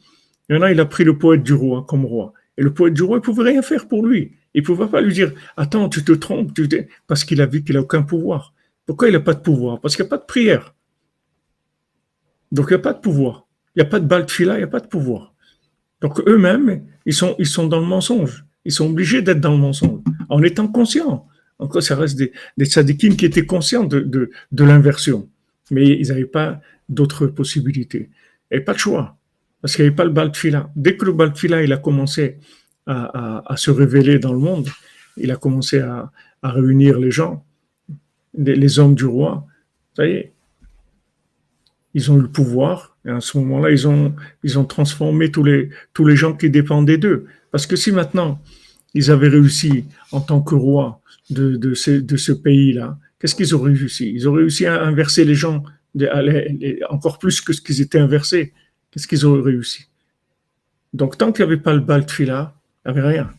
[0.48, 2.34] Il y en a, il a pris le poète du roi comme roi.
[2.58, 4.32] Et le poète du roi, il pouvait rien faire pour lui.
[4.52, 6.52] Il ne pouvait pas lui dire, attends, tu te trompes,
[7.06, 8.52] parce qu'il a vu qu'il n'a aucun pouvoir.
[8.84, 9.80] Pourquoi il n'a pas de pouvoir?
[9.80, 10.74] Parce qu'il n'y a pas de prière.
[12.52, 13.46] Donc il n'y a pas de pouvoir.
[13.74, 15.34] Il n'y a pas de baltfila, il n'y a pas de pouvoir.
[16.00, 18.44] Donc eux-mêmes, ils sont, ils sont dans le mensonge.
[18.64, 21.26] Ils sont obligés d'être dans le mensonge, en étant conscients.
[21.58, 25.28] Encore, ça reste des, des qui étaient conscients de, de, de l'inversion.
[25.70, 28.10] Mais ils n'avaient pas d'autres possibilités.
[28.50, 29.16] Et pas de choix.
[29.60, 30.70] Parce qu'il n'y avait pas le baltfila.
[30.74, 32.38] Dès que le baltfila, il a commencé
[32.86, 34.68] à, à, à, se révéler dans le monde,
[35.16, 36.10] il a commencé à,
[36.42, 37.44] à réunir les gens,
[38.36, 39.46] les, les hommes du roi.
[39.96, 40.32] Ça y est,
[41.94, 45.70] ils ont eu le pouvoir, et à ce moment-là, ils ont, transformé tous les,
[46.16, 47.26] gens qui dépendaient d'eux.
[47.50, 48.40] Parce que si maintenant,
[48.94, 53.72] ils avaient réussi en tant que roi de, de ce, de pays-là, qu'est-ce qu'ils auraient
[53.72, 54.12] réussi?
[54.12, 55.64] Ils auraient réussi à inverser les gens
[56.88, 58.52] encore plus que ce qu'ils étaient inversés.
[58.90, 59.86] Qu'est-ce qu'ils auraient réussi?
[60.92, 63.30] Donc, tant qu'il n'y avait pas le Baltfila, il n'y avait rien.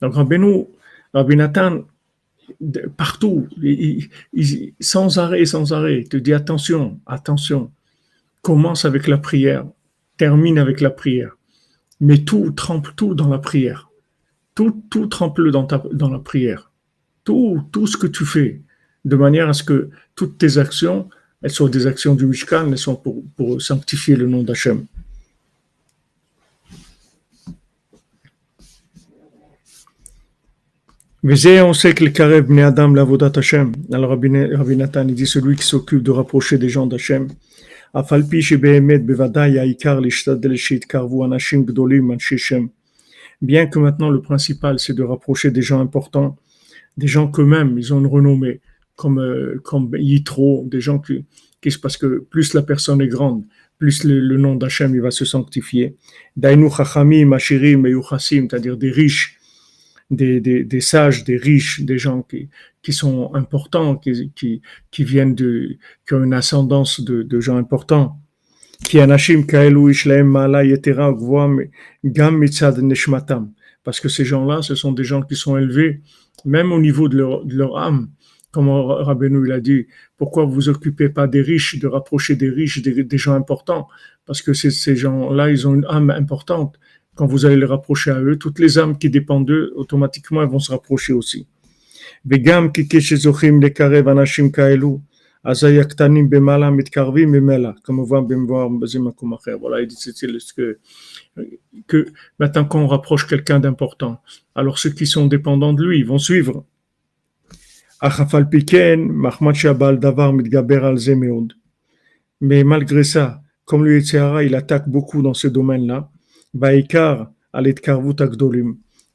[0.00, 0.66] Donc, Rabbeinu,
[1.14, 1.36] Rabbi
[2.96, 3.48] partout,
[4.80, 7.70] sans arrêt, sans arrêt, te dit attention, attention,
[8.42, 9.66] commence avec la prière,
[10.16, 11.36] termine avec la prière,
[12.00, 13.90] mais tout, trempe tout dans la prière.
[14.54, 16.72] Tout, tout trempe-le dans, dans la prière.
[17.24, 18.62] Tout, tout ce que tu fais,
[19.04, 21.08] de manière à ce que toutes tes actions,
[21.42, 24.86] elles soient des actions du Mishkan, elles sont pour, pour sanctifier le nom d'Hachem.
[31.24, 33.72] Mais on sait que le Karev Bnei Adam l'avodat Hashem.
[33.92, 34.30] Alors Rabbi
[34.76, 37.26] Nathan, il dit celui qui s'occupe de rapprocher des gens d'Hachem.
[37.92, 38.04] Bien
[43.66, 46.36] que maintenant le principal c'est de rapprocher des gens importants,
[46.96, 48.60] des gens qu'eux-mêmes ils ont une renommée,
[48.94, 51.24] comme, euh, comme Yitro, des gens qui,
[51.60, 53.42] qui, parce que plus la personne est grande,
[53.78, 55.96] plus le, le nom d'Hachem il va se sanctifier.
[56.36, 57.84] Dainu Chachamim, Ashirim,
[58.20, 59.37] c'est-à-dire des riches
[60.10, 62.48] des, des, des, sages, des riches, des gens qui,
[62.82, 67.56] qui sont importants, qui, qui, qui viennent de, qui ont une ascendance de, de gens
[67.56, 68.18] importants.
[73.84, 76.00] Parce que ces gens-là, ce sont des gens qui sont élevés,
[76.44, 78.10] même au niveau de leur, de leur âme.
[78.50, 79.86] Comme Rabbeinu il a dit,
[80.16, 83.88] pourquoi vous occupez pas des riches, de rapprocher des riches, des, des gens importants?
[84.24, 86.78] Parce que ces gens-là, ils ont une âme importante
[87.18, 90.48] quand vous allez les rapprocher à eux, toutes les âmes qui dépendent d'eux, automatiquement, elles
[90.48, 91.48] vont se rapprocher aussi.
[92.24, 92.72] Comme
[97.98, 98.24] on voit
[99.58, 99.96] voilà, il dit
[101.88, 102.06] que,
[102.38, 104.22] maintenant quand rapproche quelqu'un d'important,
[104.54, 106.64] alors ceux qui sont dépendants de lui, ils vont suivre.
[112.40, 114.04] Mais malgré ça, comme lui,
[114.44, 116.08] il attaque beaucoup dans ce domaine-là, al.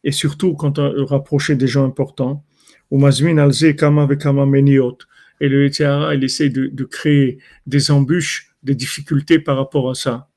[0.03, 2.43] Et surtout quand on rapprochait des gens importants.
[2.91, 4.97] Ou mazmin alze kama vekama meniot.
[5.41, 9.95] Et le Yitzhara, il essaie de, de créer des embûches, des difficultés par rapport à
[9.95, 10.29] ça.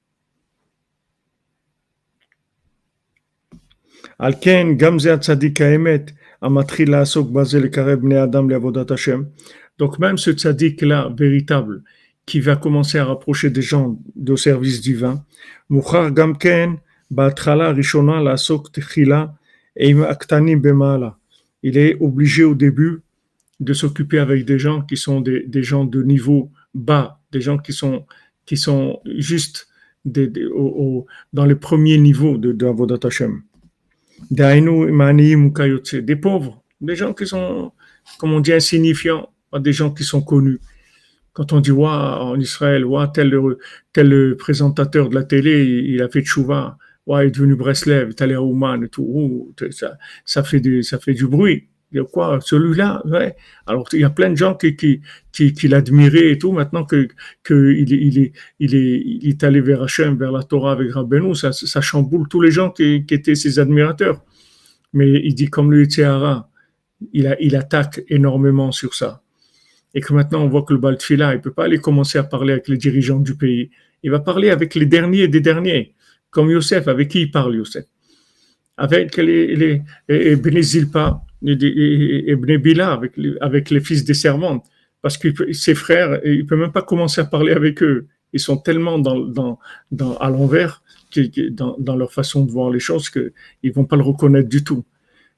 [4.18, 6.07] Alken gamze tzadik haemet
[6.40, 9.28] amatril laasok bazel lekarev bnei adam leavodat Hashem.
[9.78, 11.82] Donc même ce tzadik là véritable
[12.24, 15.24] qui va commencer à rapprocher des gens au service divin,
[21.63, 23.01] il est obligé au début
[23.61, 27.73] de s'occuper avec des gens qui sont des, gens de niveau bas, des gens qui
[27.73, 28.07] sont,
[28.45, 29.69] qui sont juste
[30.55, 33.43] au, dans les premiers niveaux de, de Avodat Hashem.
[34.31, 34.61] Des
[36.17, 37.73] pauvres, des gens qui sont,
[38.19, 40.61] comme on dit, insignifiants, des gens qui sont connus.
[41.33, 43.35] Quand on dit, waouh, en Israël, waouh, tel,
[43.93, 48.11] tel présentateur de la télé, il a fait chouva ouais, il est devenu Breslev, il
[48.11, 51.69] est allé à Ouman et tout, ça, ça, fait du, ça fait du bruit.
[51.93, 53.37] Il y a quoi, celui-là, ouais.
[53.65, 55.01] Alors, il y a plein de gens qui, qui,
[55.33, 56.51] qui, qui l'admiraient et tout.
[56.51, 57.07] Maintenant que,
[57.45, 60.93] que il, il, est, il, est, il est allé vers Hachem, vers la Torah avec
[60.93, 64.21] Rabbeinu, ça, ça chamboule tous les gens qui, qui étaient ses admirateurs.
[64.93, 66.51] Mais il dit comme le Yitzhara,
[67.13, 69.23] il, il attaque énormément sur ça.
[69.97, 72.53] et que maintenant on voit que le Baltfila, il peut pas aller commencer à parler
[72.53, 73.71] avec les dirigeants du pays.
[74.03, 75.95] Il va parler avec les derniers des derniers,
[76.37, 77.87] comme Youssef, avec qui il parle Youssef
[78.76, 83.01] Avec les, les, et Zilpa, Bila,
[83.41, 84.62] avec les, fils des servantes.
[85.01, 88.07] Parce que ses frères, il peut même pas commencer à parler avec eux.
[88.34, 89.59] Ils sont tellement dans,
[90.20, 90.82] à l'envers,
[91.78, 93.32] dans, leur façon de voir les choses, qu'ils
[93.64, 94.84] ne vont pas le reconnaître du tout.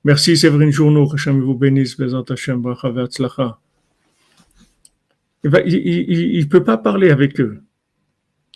[0.03, 2.09] Merci Séverine Journeau, Hachem vous bénisse, ne
[5.65, 7.63] il, il, peut pas parler avec eux.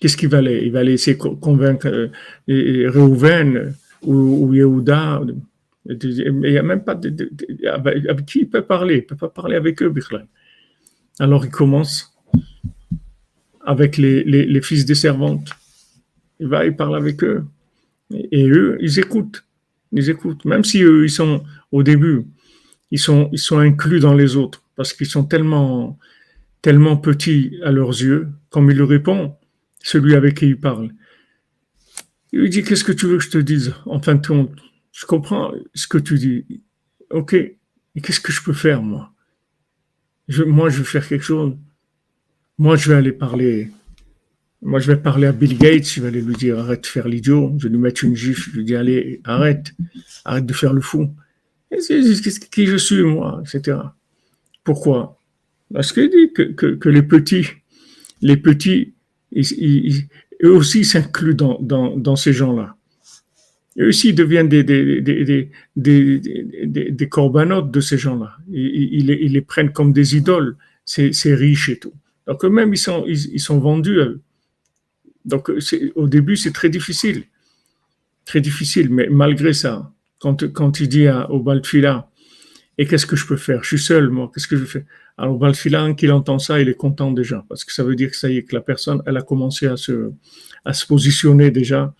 [0.03, 0.63] Qu'est-ce qu'il va aller?
[0.65, 2.09] Il va aller essayer de convaincre euh,
[2.49, 3.73] Réhouven
[4.03, 5.23] ou, ou Yehuda.
[5.89, 7.31] Il n'y a même pas de,
[7.69, 8.95] avec qui il peut parler?
[8.95, 9.95] Il ne peut pas parler avec eux,
[11.21, 12.19] Alors il commence
[13.65, 15.51] avec les, fils des servantes.
[16.41, 17.45] Il va, il parle avec eux.
[18.13, 19.45] Et, eux, ils écoutent.
[19.93, 20.45] Ils écoutent.
[20.45, 22.25] Même si eux, ils sont, au début,
[22.91, 24.65] ils sont, inclus dans les autres.
[24.75, 25.97] Parce qu'ils sont tellement,
[26.61, 28.31] petits à leurs yeux.
[28.51, 29.37] Comme il répond,
[29.83, 30.91] celui avec qui il parle.
[32.33, 33.75] Il lui dit, qu'est-ce que tu veux que je te dise?
[33.85, 34.51] En fin de compte,
[34.93, 36.63] je comprends ce que tu dis.
[37.11, 39.13] Ok, et qu'est-ce que je peux faire, moi?
[40.47, 41.57] Moi, je vais faire quelque chose.
[42.57, 43.71] Moi, je vais aller parler.
[44.63, 45.87] Moi, je vais parler à Bill Gates.
[45.87, 47.55] Je vais aller lui dire, arrête de faire l'idiot.
[47.59, 48.51] Je vais lui mettre une gifle.
[48.51, 49.75] Je lui dis, allez, arrête.
[50.25, 51.15] Arrête de faire le fou.
[51.71, 53.79] Qui je suis, moi, etc.
[54.65, 55.19] Pourquoi?
[55.73, 57.49] Parce qu'il dit que, que les petits,
[58.21, 58.95] les petits,
[59.35, 62.77] eux aussi s'incluent dans, ces gens-là.
[63.79, 65.51] Eux aussi deviennent des,
[67.09, 68.37] corbanotes de ces gens-là.
[68.51, 71.93] Ils, les prennent comme des idoles, ces, ces riches et tout.
[72.27, 74.21] Donc eux-mêmes, ils sont, ils, sont vendus à eux.
[75.25, 75.51] Donc
[75.95, 77.25] au début, c'est très difficile.
[78.25, 82.09] Très difficile, mais malgré ça, quand, quand il dit à, au Baltfila,
[82.79, 83.63] et qu'est-ce que je peux faire?
[83.63, 84.85] Je suis seul, moi, qu'est-ce que je fais?
[85.19, 88.17] Alors Baltfila, qu'il entend ça, il est content déjà, parce que ça veut dire que
[88.17, 90.11] ça y est, que la personne, elle a commencé à se,
[90.65, 91.95] à se positionner déjà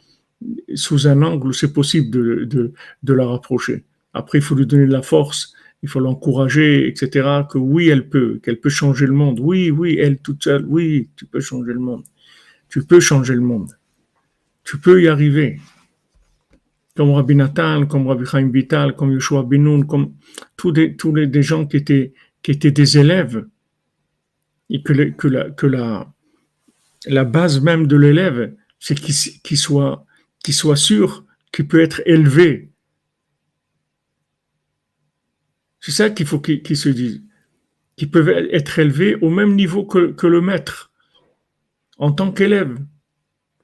[0.75, 3.85] sous un angle où c'est possible de, de, de la rapprocher.
[4.15, 5.53] Après, il faut lui donner de la force,
[5.83, 7.43] il faut l'encourager, etc.
[7.51, 9.41] Que oui, elle peut, qu'elle peut changer le monde.
[9.41, 12.05] Oui, oui, elle toute seule, oui, tu peux changer le monde.
[12.69, 13.71] Tu peux changer le monde.
[14.65, 15.61] Tu peux y arriver.
[16.95, 20.15] Comme Rabbi Nathan, comme Rabbi Chaim Vital, comme Yoshua Benoun, comme
[20.57, 22.13] tous, les gens qui étaient,
[22.45, 23.47] des élèves.
[24.69, 25.27] Et que,
[25.67, 30.07] la, base même de l'élève, c'est qu'il soit,
[30.77, 32.71] sûr qu'il peut être élevé.
[35.81, 37.23] C'est ça qu'il faut qu'il se dise.
[37.97, 40.93] Qu'ils peuvent être élevés au même niveau que le maître,
[41.99, 42.79] en tant qu'élève,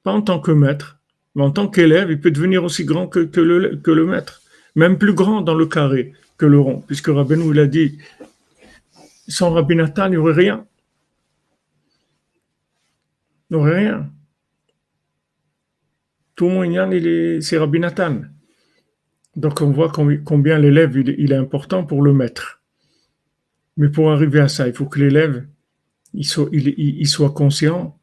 [0.03, 0.98] pas en tant que maître,
[1.41, 4.41] en tant qu'élève, il peut devenir aussi grand que, le, maître,
[4.75, 7.97] même plus grand dans le carré que le rond, puisque Rabbeinu il a dit,
[9.27, 10.65] sans Rabbi Nathan, il n'y aurait rien.
[13.49, 14.09] Il n'y aurait rien.
[16.35, 18.21] Tout le monde, c'est Rabbi Nathan.
[19.35, 22.61] Donc on voit combien l'élève est important pour le maître.
[23.77, 25.45] Mais pour arriver à ça, il faut que l'élève
[26.21, 27.97] soit, il, soit conscient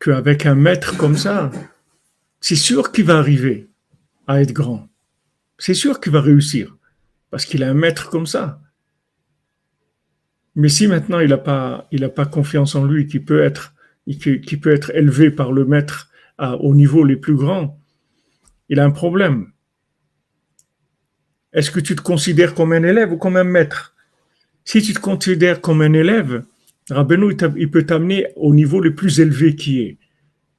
[0.00, 1.50] qu'avec un maître comme ça,
[2.40, 3.68] c'est sûr qu'il va arriver
[4.26, 4.88] à être grand.
[5.58, 6.76] C'est sûr qu'il va réussir
[7.30, 8.60] parce qu'il a un maître comme ça.
[10.54, 13.74] Mais si maintenant il n'a pas, pas confiance en lui, qui peut être,
[14.06, 17.80] qui peut être élevé par le maître au niveau les plus grands,
[18.68, 19.52] il a un problème.
[21.52, 23.94] Est-ce que tu te considères comme un élève ou comme un maître?
[24.64, 26.44] Si tu te considères comme un élève,
[26.90, 29.98] Rabbeinu, il peut t'amener au niveau le plus élevé qui est.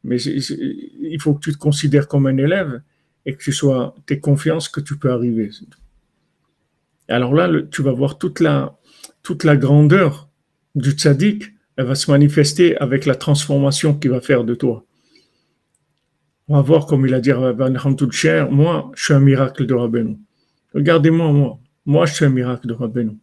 [0.04, 2.82] Mais il faut que tu te considères comme un élève
[3.26, 5.50] et que tu sois, tes confiance que tu peux arriver.
[7.08, 8.78] Alors là, tu vas voir toute la,
[9.24, 10.30] toute la grandeur
[10.76, 14.86] du tzaddik, elle va se manifester avec la transformation qu'il va faire de toi.
[16.48, 17.32] On va voir comme il a dit
[18.12, 20.18] cher, moi, je suis un miracle de Rabbeinu.
[20.74, 21.60] Regardez-moi, moi.
[21.86, 23.18] Moi, je suis un miracle de Rabbeinu.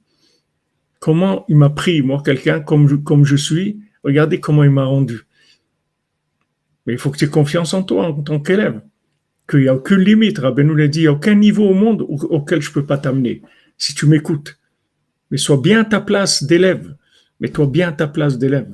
[1.00, 5.25] Comment il m'a pris, moi, quelqu'un comme comme je suis, regardez comment il m'a rendu.
[6.86, 8.80] Mais il faut que tu aies confiance en toi en tant qu'élève.
[9.48, 10.38] Qu'il n'y a aucune limite.
[10.38, 12.98] Rabbeinu l'a dit, il n'y a aucun niveau au monde auquel je ne peux pas
[12.98, 13.42] t'amener.
[13.78, 14.58] Si tu m'écoutes.
[15.30, 16.96] Mais sois bien à ta place d'élève.
[17.40, 18.72] Mets-toi bien à ta place d'élève.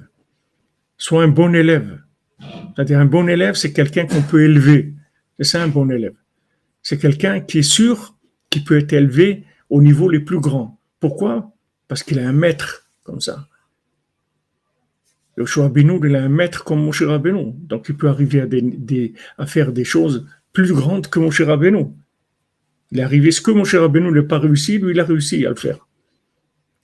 [0.96, 2.00] Sois un bon élève.
[2.74, 4.94] C'est-à-dire un bon élève, c'est quelqu'un qu'on peut élever.
[5.38, 6.14] C'est ça un bon élève.
[6.82, 8.16] C'est quelqu'un qui est sûr
[8.50, 10.80] qu'il peut être élevé au niveau les plus grands.
[11.00, 11.52] Pourquoi?
[11.88, 13.48] Parce qu'il a un maître comme ça.
[15.38, 17.54] Yoshua Benoît, il a un maître comme Moshe Rabbeinu.
[17.68, 18.44] Donc il peut arriver
[19.38, 21.86] à, faire des choses plus grandes que Moshe Rabbeinu.
[22.90, 25.50] Il est arrivé ce que Moshe Rabbeinu n'a pas réussi, lui il a réussi à
[25.50, 25.86] le faire.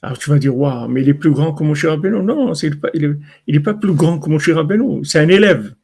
[0.00, 2.22] Alors tu vas dire, waouh, mais il est plus grand que Moshe Rabbeinu.
[2.22, 3.18] Non, il
[3.48, 5.04] n'est pas, plus grand que Moshe Rabbeinu.
[5.04, 5.74] C'est un élève.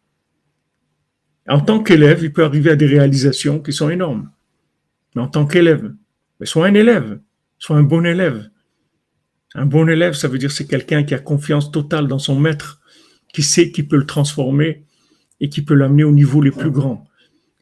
[1.46, 4.30] En tant qu'élève, il peut arriver à des réalisations qui sont énormes.
[5.14, 5.92] Mais en tant qu'élève,
[6.42, 7.20] sois un élève,
[7.58, 8.48] sois un bon élève.
[9.54, 12.80] Un bon élève, ça veut dire c'est quelqu'un qui a confiance totale dans son maître,
[13.32, 14.84] qui sait qu'il peut le transformer
[15.40, 17.06] et qui peut l'amener au niveau les plus grands.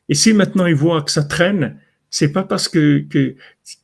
[0.09, 1.79] Et si maintenant il voit que ça traîne,
[2.11, 3.35] c'est pas parce que, que,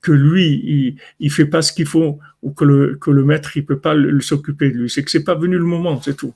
[0.02, 3.56] que lui, il, il fait pas ce qu'il faut ou que le, que le maître,
[3.56, 4.90] il peut pas s'occuper de lui.
[4.90, 6.34] C'est que c'est pas venu le moment, c'est tout.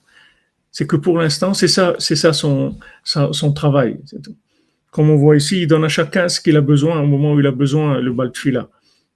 [0.70, 4.36] C'est que pour l'instant, c'est ça, c'est ça son, son travail, c'est tout.
[4.90, 7.40] Comme on voit ici, il donne à chacun ce qu'il a besoin au moment où
[7.40, 8.68] il a besoin le baltfila.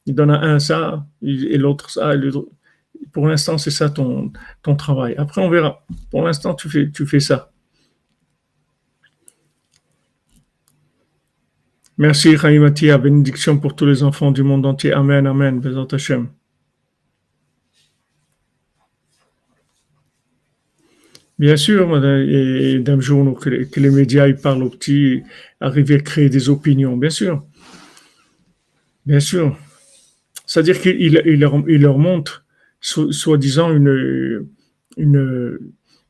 [0.06, 2.12] Il donne à un ça et l'autre ça.
[3.12, 4.32] pour l'instant, c'est ça ton,
[4.62, 5.14] ton travail.
[5.18, 5.84] Après, on verra.
[6.10, 7.50] Pour l'instant, tu fais, tu fais ça.
[11.98, 12.98] Merci, Chaïmatia.
[12.98, 14.92] Bénédiction pour tous les enfants du monde entier.
[14.92, 15.60] Amen, Amen.
[21.38, 25.22] Bien sûr, et d'un jour que, les médias parlent aux petits,
[25.60, 27.44] arriver à créer des opinions, bien sûr.
[29.04, 29.56] Bien sûr.
[30.46, 32.44] C'est-à-dire qu'il il leur, il montre,
[32.80, 34.46] soi-disant, une,
[34.96, 35.58] une,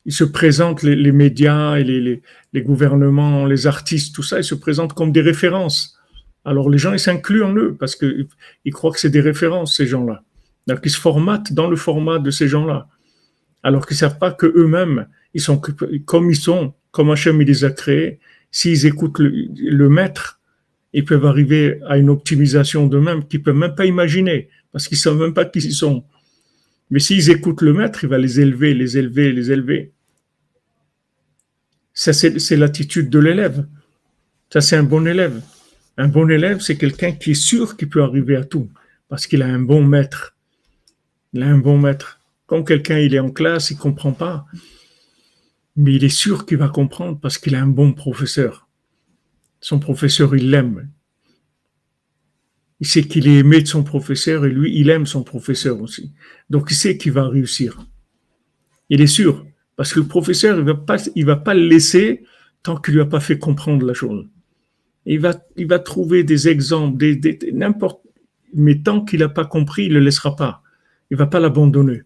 [0.08, 2.22] se présentent, les, médias et les,
[2.52, 5.98] les, gouvernements, les artistes, tout ça, ils se présentent comme des références.
[6.44, 8.28] Alors les gens, ils s'incluent en eux parce qu'ils
[8.64, 10.22] ils croient que c'est des références, ces gens-là.
[10.66, 12.88] Donc ils se formatent dans le format de ces gens-là.
[13.62, 15.60] Alors qu'ils ne savent pas que eux-mêmes, ils sont
[16.04, 18.20] comme ils sont, comme Hachem il les a créés.
[18.52, 20.40] S'ils écoutent le, maître,
[20.96, 24.96] ils peuvent arriver à une optimisation d'eux-mêmes qu'ils ne peuvent même pas imaginer parce qu'ils
[24.96, 26.04] ne savent même pas qui ils sont.
[26.90, 29.92] Mais s'ils écoutent le maître, il va les élever, les élever, les élever.
[31.92, 33.66] Ça, c'est l'attitude de l'élève.
[34.50, 35.42] Ça, c'est un bon élève.
[35.98, 38.70] Un bon élève, c'est quelqu'un qui est sûr qu'il peut arriver à tout,
[39.10, 40.34] parce qu'il a un bon maître.
[41.34, 42.20] Il a un bon maître.
[42.46, 44.46] Quand quelqu'un il est en classe, il comprend pas,
[45.76, 48.65] mais il est sûr qu'il va comprendre parce qu'il a un bon professeur.
[49.60, 50.90] Son professeur, il l'aime.
[52.80, 56.12] Il sait qu'il est aimé de son professeur et lui, il aime son professeur aussi.
[56.50, 57.78] Donc, il sait qu'il va réussir.
[58.90, 59.46] Il est sûr.
[59.76, 62.24] Parce que le professeur, il va pas, va pas le laisser
[62.62, 64.26] tant qu'il lui a pas fait comprendre la chose.
[65.04, 68.00] Il va, il va trouver des exemples, des, n'importe,
[68.54, 70.62] mais tant qu'il n'a pas compris, il le laissera pas.
[71.10, 72.02] Il va pas l'abandonner.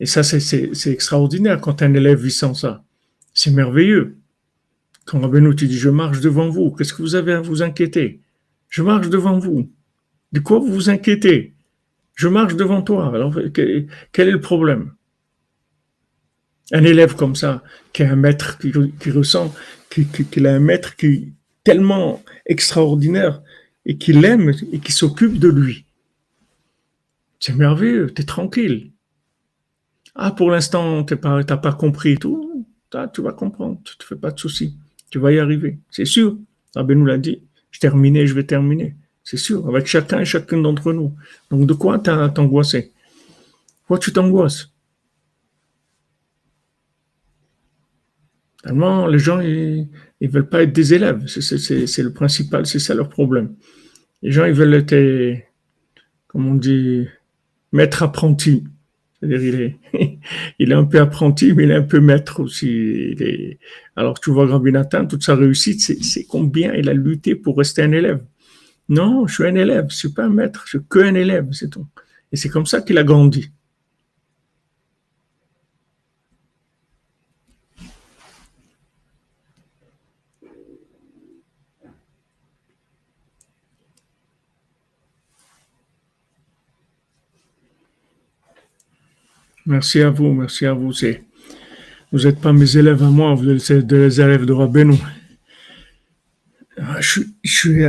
[0.00, 2.84] Et ça, c'est extraordinaire quand un élève vit sans ça.
[3.32, 4.19] C'est merveilleux.
[5.10, 8.20] Quand Rabbeinu te dit, je marche devant vous, qu'est-ce que vous avez à vous inquiéter?
[8.68, 9.68] Je marche devant vous.
[10.30, 11.52] De quoi vous vous inquiétez?
[12.14, 13.12] Je marche devant toi.
[13.12, 13.88] Alors, quel
[14.28, 14.92] est le problème?
[16.70, 19.52] Un élève comme ça, qui a un maître qui, ressent,
[19.90, 21.32] qu'il a un maître qui est
[21.64, 23.42] tellement extraordinaire
[23.86, 25.86] et qui l'aime et qui s'occupe de lui.
[27.40, 28.92] C'est merveilleux, tu es tranquille.
[30.14, 32.64] Ah, pour l'instant, tu n'as pas, compris tout.
[33.12, 34.78] tu vas comprendre, tu ne te fais pas de soucis.
[35.10, 36.38] Tu vas y arriver, c'est sûr.
[36.74, 37.42] Rabbi nous l'a dit.
[37.70, 38.96] Je terminais, je vais terminer.
[39.22, 41.14] C'est sûr, avec chacun et chacun d'entre nous.
[41.50, 42.92] Donc, de quoi t'angoisser
[43.80, 44.72] Pourquoi tu t'angoisses?
[48.62, 49.88] Tellement, les gens, ils,
[50.20, 51.26] ne veulent pas être des élèves.
[51.26, 53.54] C'est le principal, c'est ça leur problème.
[54.22, 55.42] Les gens, ils veulent être,
[56.26, 57.06] comme on dit,
[57.72, 58.64] maître apprenti.
[59.20, 59.72] C'est-à-dire,
[60.58, 63.16] il est, un peu apprenti, mais il est un peu maître aussi.
[63.96, 67.92] alors, tu vois, Nathan, toute sa réussite, c'est combien il a lutté pour rester un
[67.92, 68.24] élève.
[68.88, 71.68] Non, je suis un élève, je suis pas un maître, je suis qu'un élève, c'est
[71.68, 71.86] tout.
[72.32, 73.50] Et c'est comme ça qu'il a grandi.
[89.66, 90.92] Merci à vous, merci à vous.
[92.12, 94.96] Vous n'êtes pas mes élèves à moi, vous êtes des élèves de Rabbeinu.
[96.78, 97.84] Ah, je, suis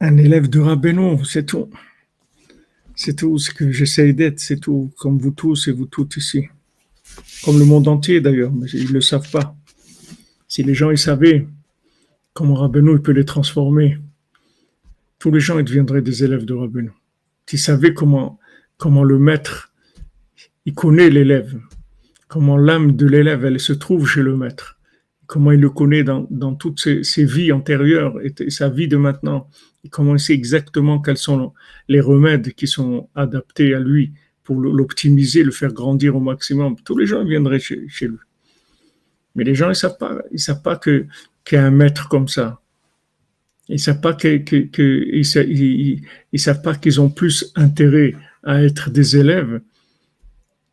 [0.00, 1.70] un élève de Rabbeinu, c'est tout.
[2.94, 6.48] C'est tout ce que j'essaye d'être, c'est tout, comme vous tous et vous toutes ici.
[7.44, 9.54] Comme le monde entier d'ailleurs, mais ils ne le savent pas.
[10.48, 11.46] Si les gens ils savaient
[12.32, 13.98] comment Rabbeinu peut les transformer,
[15.18, 16.90] tous les gens ils deviendraient des élèves de Rabbeinu.
[17.46, 18.38] S'ils savaient comment,
[18.76, 19.72] comment le maître
[20.66, 21.58] il connaît l'élève,
[22.28, 24.78] comment l'âme de l'élève, elle se trouve chez le maître,
[25.26, 29.48] comment il le connaît dans, toutes ses, vies antérieures et, sa vie de maintenant,
[29.84, 31.52] et comment il sait exactement quels sont
[31.88, 34.12] les remèdes qui sont adaptés à lui
[34.42, 36.76] pour l'optimiser, le faire grandir au maximum.
[36.84, 38.18] Tous les gens viendraient chez, lui.
[39.34, 41.06] Mais les gens, ils savent pas, ils savent pas que
[41.44, 42.60] qu'il y a un maître comme ça.
[43.68, 44.16] Ils savent pas
[46.36, 49.60] savent pas qu'ils ont plus intérêt à être des élèves,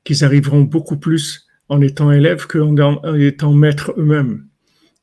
[0.04, 4.48] qu'ils arriveront beaucoup plus en étant élèves qu'en étant maîtres eux-mêmes.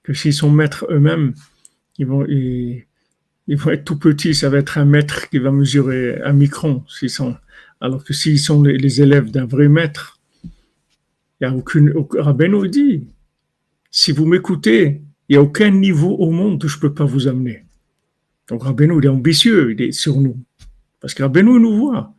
[0.02, 1.34] Que s'ils sont maîtres eux-mêmes,
[1.98, 6.84] ils vont, être tout petits, ça va être un maître qui va mesurer un micron,
[6.88, 7.36] s'ils sont,
[7.80, 13.06] alors que s'ils sont les, élèves d'un vrai maître, il n'y a aucune, Rabbeinu dit,
[13.90, 17.04] si vous m'écoutez, il n'y a aucun niveau au monde où je ne peux pas
[17.04, 17.64] vous amener.
[18.48, 20.36] Donc Rabbeinu, est ambitieux, il est sur nous.
[21.00, 22.14] Parce que Rabbeinu nous voit.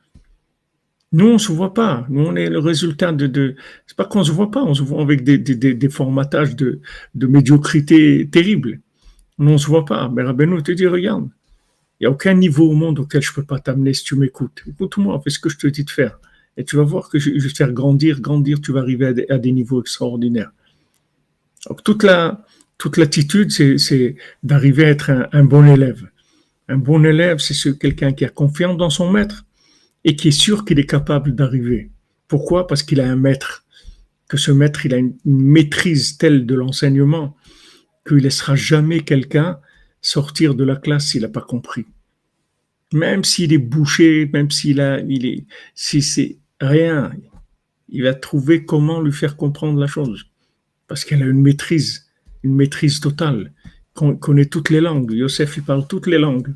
[1.14, 2.05] Nous, on ne se voit pas.
[2.09, 3.28] Nous, on est le résultat de.
[3.28, 3.55] de...
[3.86, 6.55] C'est pas qu'on ne se voit pas, on se voit avec des, des, des, formatages
[6.55, 6.80] de,
[7.16, 8.80] de médiocrité terribles.
[9.38, 10.09] Nous, on ne se voit pas.
[10.09, 11.30] Mais Rabbeinu te dit regarde,
[11.99, 14.16] il n'y a aucun niveau au monde auquel je ne peux pas t'amener si tu
[14.16, 14.64] m'écoutes.
[14.68, 16.20] Écoute-moi, fais ce que je te dis de faire.
[16.55, 19.38] Et tu vas voir que je, vais te faire grandir, grandir, tu vas arriver à
[19.38, 20.51] des, niveaux extraordinaires.
[21.68, 22.45] Donc, toute la,
[22.78, 26.09] toute l'attitude, c'est, d'arriver à être un, un bon élève.
[26.70, 29.45] Un bon élève, c'est quelqu'un qui a confiance dans son maître
[30.04, 31.91] et qui est sûr qu'il est capable d'arriver.
[32.28, 32.68] Pourquoi?
[32.68, 33.66] Parce qu'il a un maître,
[34.28, 37.36] que ce maître, il a une, maîtrise telle de l'enseignement
[38.08, 39.60] qu'il ne laissera jamais quelqu'un
[40.02, 41.86] sortir de la classe s'il n'a pas compris.
[42.93, 45.45] Même s'il est bouché, même s'il a, il est,
[45.76, 47.12] si c'est rien,
[47.89, 50.26] il va trouver comment lui faire comprendre la chose.
[50.88, 52.10] Parce qu'elle a une maîtrise,
[52.43, 53.54] une maîtrise totale,
[53.93, 55.12] qu'on connaît toutes les langues.
[55.12, 56.56] Yosef, il parle toutes les langues.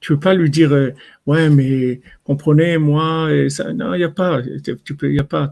[0.00, 0.92] Tu peux pas lui dire, euh,
[1.26, 4.40] ouais, mais comprenez, moi, et ça, non, il n'y a pas,
[4.84, 5.50] tu peux, n'y a pas,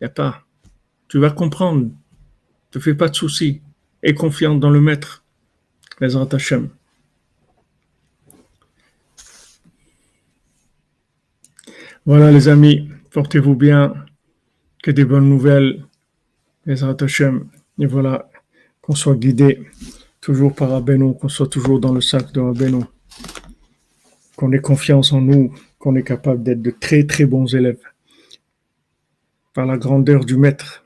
[0.00, 0.44] il a pas.
[1.08, 1.84] Tu vas comprendre.
[1.84, 1.90] Ne
[2.70, 3.62] te fais pas de soucis.
[4.02, 5.24] Aie confiance dans le maître.
[6.00, 6.68] Les Hashem.
[12.04, 13.94] Voilà, les amis, portez-vous bien.
[14.82, 15.84] Que des bonnes nouvelles.
[16.66, 17.48] Les Hashem.
[17.78, 18.30] Et voilà,
[18.80, 19.66] qu'on soit guidé
[20.20, 22.84] toujours par Abeno, qu'on soit toujours dans le sac de Abeno
[24.36, 27.80] qu'on ait confiance en nous, qu'on est capable d'être de très très bons élèves
[29.56, 30.84] par la grandeur du maître.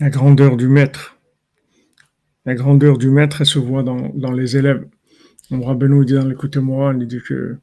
[0.00, 1.16] La grandeur du maître.
[2.44, 4.86] La grandeur du maître, elle se voit dans, les élèves.
[5.50, 7.56] On Rabbeinu dit dans l'écoute-moi, il dit que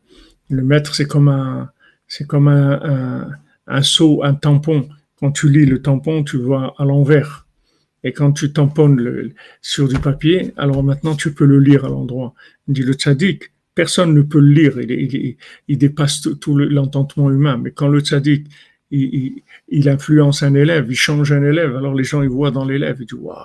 [0.49, 1.69] le maître, c'est comme un,
[2.07, 3.29] c'est comme un,
[3.67, 4.89] un, seau, un tampon.
[5.19, 7.45] Quand tu lis le tampon, tu vois à l'envers.
[8.03, 9.31] Et quand tu tamponnes le,
[9.61, 12.33] sur du papier, alors maintenant tu peux le lire à l'endroit.
[12.67, 17.57] Dit le tzaddik, personne ne peut le lire, il, dépasse tout, l'entendement humain.
[17.57, 18.47] Mais quand le tzaddik,
[18.89, 19.43] il,
[19.89, 23.05] influence un élève, il change un élève, alors les gens ils voient dans l'élève, ils
[23.05, 23.37] disent waouh,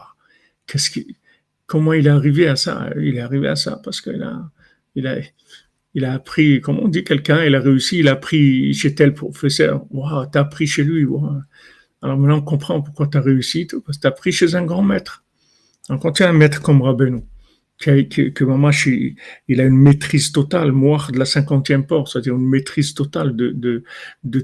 [1.67, 2.91] comment il est arrivé à ça?
[2.99, 4.51] Il est arrivé à ça parce qu'il a,
[4.95, 5.19] il a,
[5.95, 9.15] il a appris, comment on dit quelqu'un, il a réussi, il a appris chez tel
[9.15, 9.87] professeur.
[9.91, 11.07] Waouh, t'as appris chez lui.
[12.03, 14.65] Alors maintenant, on comprend pourquoi tu as réussi, parce que tu as appris chez un
[14.65, 15.25] grand maître.
[15.89, 17.23] Donc, quand tu as un maître comme Rabbeinu,
[17.79, 19.15] que, que, que
[19.49, 23.85] il a une maîtrise totale, moi, de la cinquantième porte, c'est-à-dire une maîtrise totale de,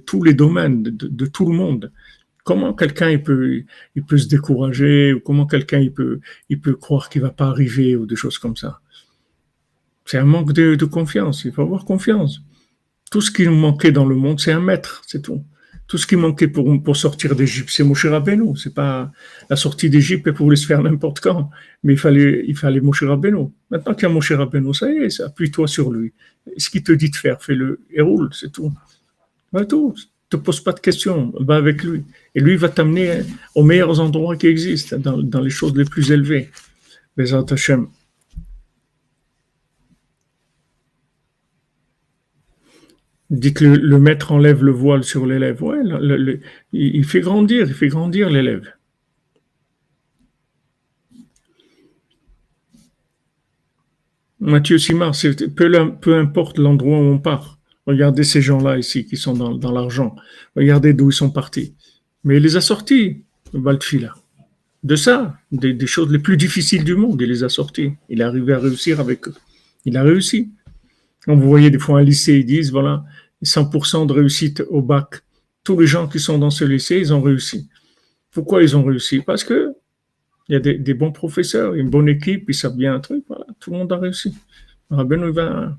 [0.07, 1.93] tous les domaines, de, de, tout le monde.
[2.45, 6.75] Comment quelqu'un il peut, il peut se décourager, ou comment quelqu'un il peut, il peut
[6.75, 8.81] croire qu'il va pas arriver, ou des choses comme ça.
[10.05, 11.45] C'est un manque de, de confiance.
[11.45, 12.43] Il faut avoir confiance.
[13.11, 15.45] Tout ce qui nous manquait dans le monde, c'est un maître, c'est tout.
[15.93, 18.57] Tout ce qui manquait pour, pour sortir d'Égypte, c'est Moshe Rabbeinu.
[18.57, 19.13] C'est pas
[19.51, 21.51] la sortie d'Égypte pour pouvait se faire n'importe quand.
[21.83, 23.03] Mais il fallait, il fallait Moshe.
[23.03, 26.15] Maintenant qu'il y a Moshe Rabbeinu, ça y est, appuie-toi sur lui.
[26.57, 28.73] Ce qu'il te dit de faire, fais-le et roule, c'est tout.
[29.53, 29.95] Va tout.
[30.31, 32.03] Te pose pas de questions, va avec lui.
[32.35, 33.25] Et lui va t'amener
[33.55, 36.49] aux meilleurs endroits qui existent, dans, dans les choses les plus élevées.
[37.19, 37.89] Bezat Hashem.
[43.33, 45.63] Dites que le, maître enlève le voile sur l'élève.
[45.63, 45.79] Ouais,
[46.75, 48.69] il, fait grandir, il fait grandir l'élève.
[54.39, 55.15] Mathieu Simard,
[55.57, 57.59] peu, peu importe l'endroit où on part.
[57.87, 60.15] Regardez ces gens-là ici qui sont dans, l'argent.
[60.55, 61.75] Regardez d'où ils sont partis.
[62.25, 64.15] Mais il les a sortis, Baltfila.
[64.83, 67.93] De ça, des, des, choses les plus difficiles du monde, il les a sortis.
[68.11, 69.35] Il est arrivé à réussir avec eux.
[69.87, 70.51] Il a réussi.
[71.25, 73.05] Quand vous voyez des fois un lycée, ils disent, voilà,
[73.43, 75.23] 100% de réussite au bac.
[75.65, 77.69] Tous les gens qui sont dans ce lycée, ils ont réussi.
[78.31, 79.21] Pourquoi ils ont réussi?
[79.21, 79.75] Parce que
[80.49, 83.25] il y a des, bons professeurs, une bonne équipe, ils savent bien un truc.
[83.29, 84.35] Voilà, tout le monde a réussi.
[84.91, 85.79] Rabbeinu va.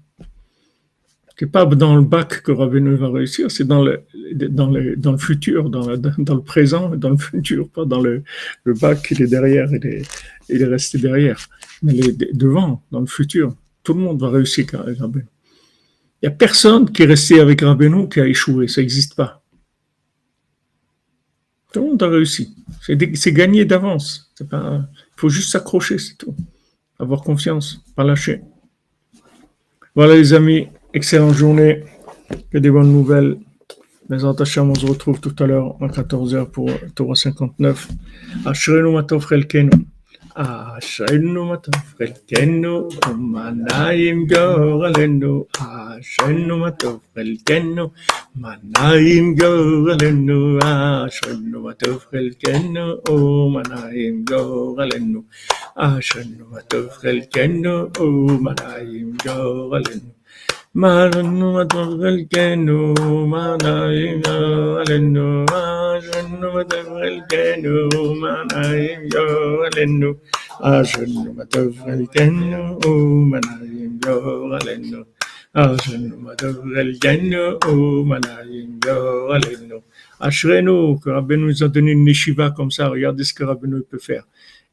[1.38, 4.04] C'est pas dans le bac que Rabbeinu va réussir, c'est dans le,
[4.34, 8.24] dans, le, dans le futur, dans, dans le présent, dans le futur, pas dans le,
[8.64, 10.04] le bac, il est derrière, il est,
[10.48, 11.50] il est resté derrière.
[11.82, 13.56] Mais il est devant, dans le futur.
[13.84, 15.26] Tout le monde va réussir Rabbeinu.
[16.24, 19.44] Il n'y a personne qui est resté avec Rabbeinu qui a échoué, ça n'existe pas.
[21.74, 22.56] Tout le monde a réussi.
[22.82, 24.34] C'est gagné d'avance.
[24.40, 24.48] Il
[25.18, 26.34] faut juste s'accrocher, c'est tout.
[26.98, 28.42] Avoir confiance, pas lâcher.
[29.96, 31.84] Voilà les amis, excellente journée.
[32.52, 33.38] que des bonnes nouvelles.
[34.10, 37.90] En Hachem, on se retrouve tout à l'heure à 14h pour Torah 59.
[38.46, 39.28] Ashrenu matov
[40.36, 45.46] Ashenu matofrekenu, manayim gorelenu.
[45.62, 47.94] Ashenu matofrekenu,
[48.34, 50.58] manayim gorelenu.
[50.58, 55.22] Ashenu matofrekenu, o manayim gorelenu.
[55.78, 58.06] Ashenu matofrekenu, o
[58.42, 60.13] manayim gorelenu.
[60.74, 62.98] Matavgelkenu,
[63.30, 67.74] manayim yo alenu, ashenu matavgelkenu,
[68.18, 69.26] manayim yo
[69.68, 70.10] alenu,
[70.62, 72.62] ashenu matavgelkenu,
[73.30, 74.16] manayim yo
[74.58, 75.00] alenu,
[75.54, 77.44] ashenu matavgelkenu,
[78.10, 78.98] manayim yo
[79.32, 79.78] alenu.
[80.20, 83.84] Ashrenu, que Rabbi nous a donné une yeshiva comme ça, regardez ce que Rabbi nous
[83.84, 84.24] peut faire.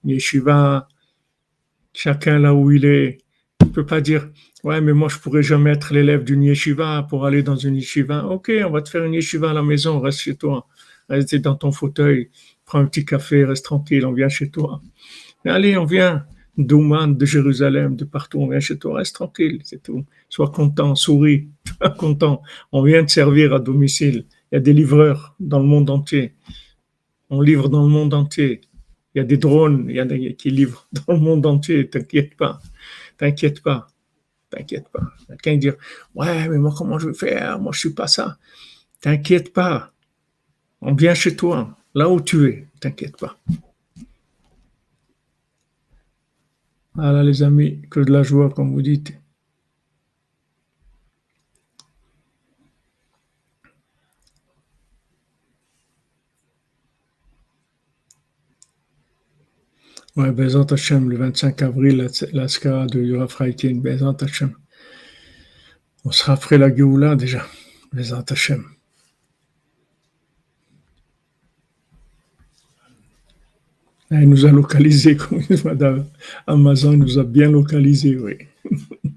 [0.04, 0.86] Une yeshiva,
[1.92, 3.18] chacun là où il est,
[3.60, 4.30] il ne peut pas dire
[4.62, 8.26] Ouais, mais moi, je pourrais jamais être l'élève d'une yeshiva pour aller dans une yeshiva.
[8.26, 10.66] Ok, on va te faire une yeshiva à la maison, reste chez toi.
[11.08, 12.30] Reste dans ton fauteuil,
[12.64, 14.80] prends un petit café, reste tranquille, on vient chez toi.
[15.44, 16.24] Allez, on vient
[16.58, 20.04] d'Ouman, de Jérusalem, de partout, on vient chez toi, reste tranquille, c'est tout.
[20.28, 21.48] Sois content, souris,
[21.98, 22.42] content.
[22.70, 24.26] On vient te servir à domicile.
[24.52, 26.34] Il y a des livreurs dans le monde entier.
[27.30, 28.60] On livre dans le monde entier.
[29.14, 31.88] Il y a des drones il y a des, qui livrent dans le monde entier.
[31.88, 32.60] T'inquiète pas.
[33.16, 33.88] T'inquiète pas.
[34.50, 35.02] T'inquiète pas.
[35.28, 35.76] Quelqu'un dire
[36.14, 37.58] Ouais, mais moi, comment je vais faire?
[37.60, 38.38] Moi, je suis pas ça.
[39.00, 39.92] T'inquiète pas.
[40.80, 42.66] On vient chez toi, là où tu es.
[42.80, 43.38] T'inquiète pas.
[46.94, 49.19] Voilà, les amis, que de la joie, comme vous dites.
[60.16, 61.96] Ouais, Bezant Hashem, le 25 avril,
[62.32, 64.52] la, la de Yura Fraitin, Bezant Hashem.
[66.04, 67.46] On sera après la Géoula déjà,
[67.92, 68.64] Bezant Hashem.
[74.10, 76.06] Il nous a localisé, comme Madame
[76.46, 78.38] Amazon nous a bien localisé, oui.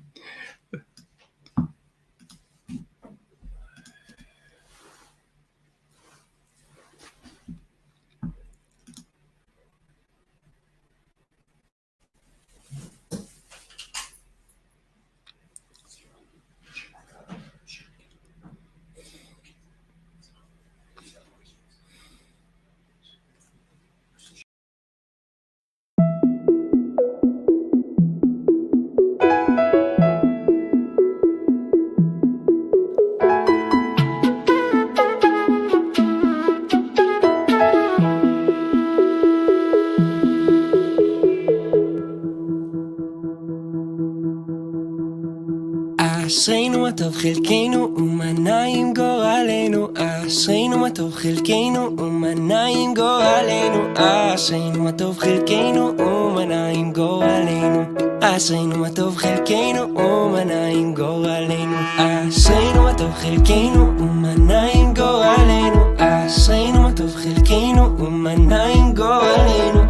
[47.22, 49.88] חלקנו ומה נעים גורלנו,
[50.26, 57.82] אשרינו מה טוב חלקנו ומה נעים גורלנו, אשרינו מה טוב חלקנו ומה נעים גורלנו,
[58.20, 66.82] אשרינו מה טוב חלקנו ומה נעים גורלנו, אשרינו מה טוב חלקנו ומה נעים גורלנו, אשרינו
[66.82, 69.80] מה טוב חלקנו ומה נעים גורלנו,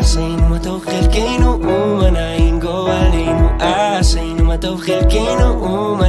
[0.00, 3.48] אשרינו מה טוב חלקנו ומה נעים גורלנו,
[4.00, 6.08] אשרינו מה טוב חלקנו ומה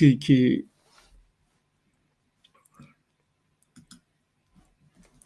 [0.00, 0.68] pense qui, qui,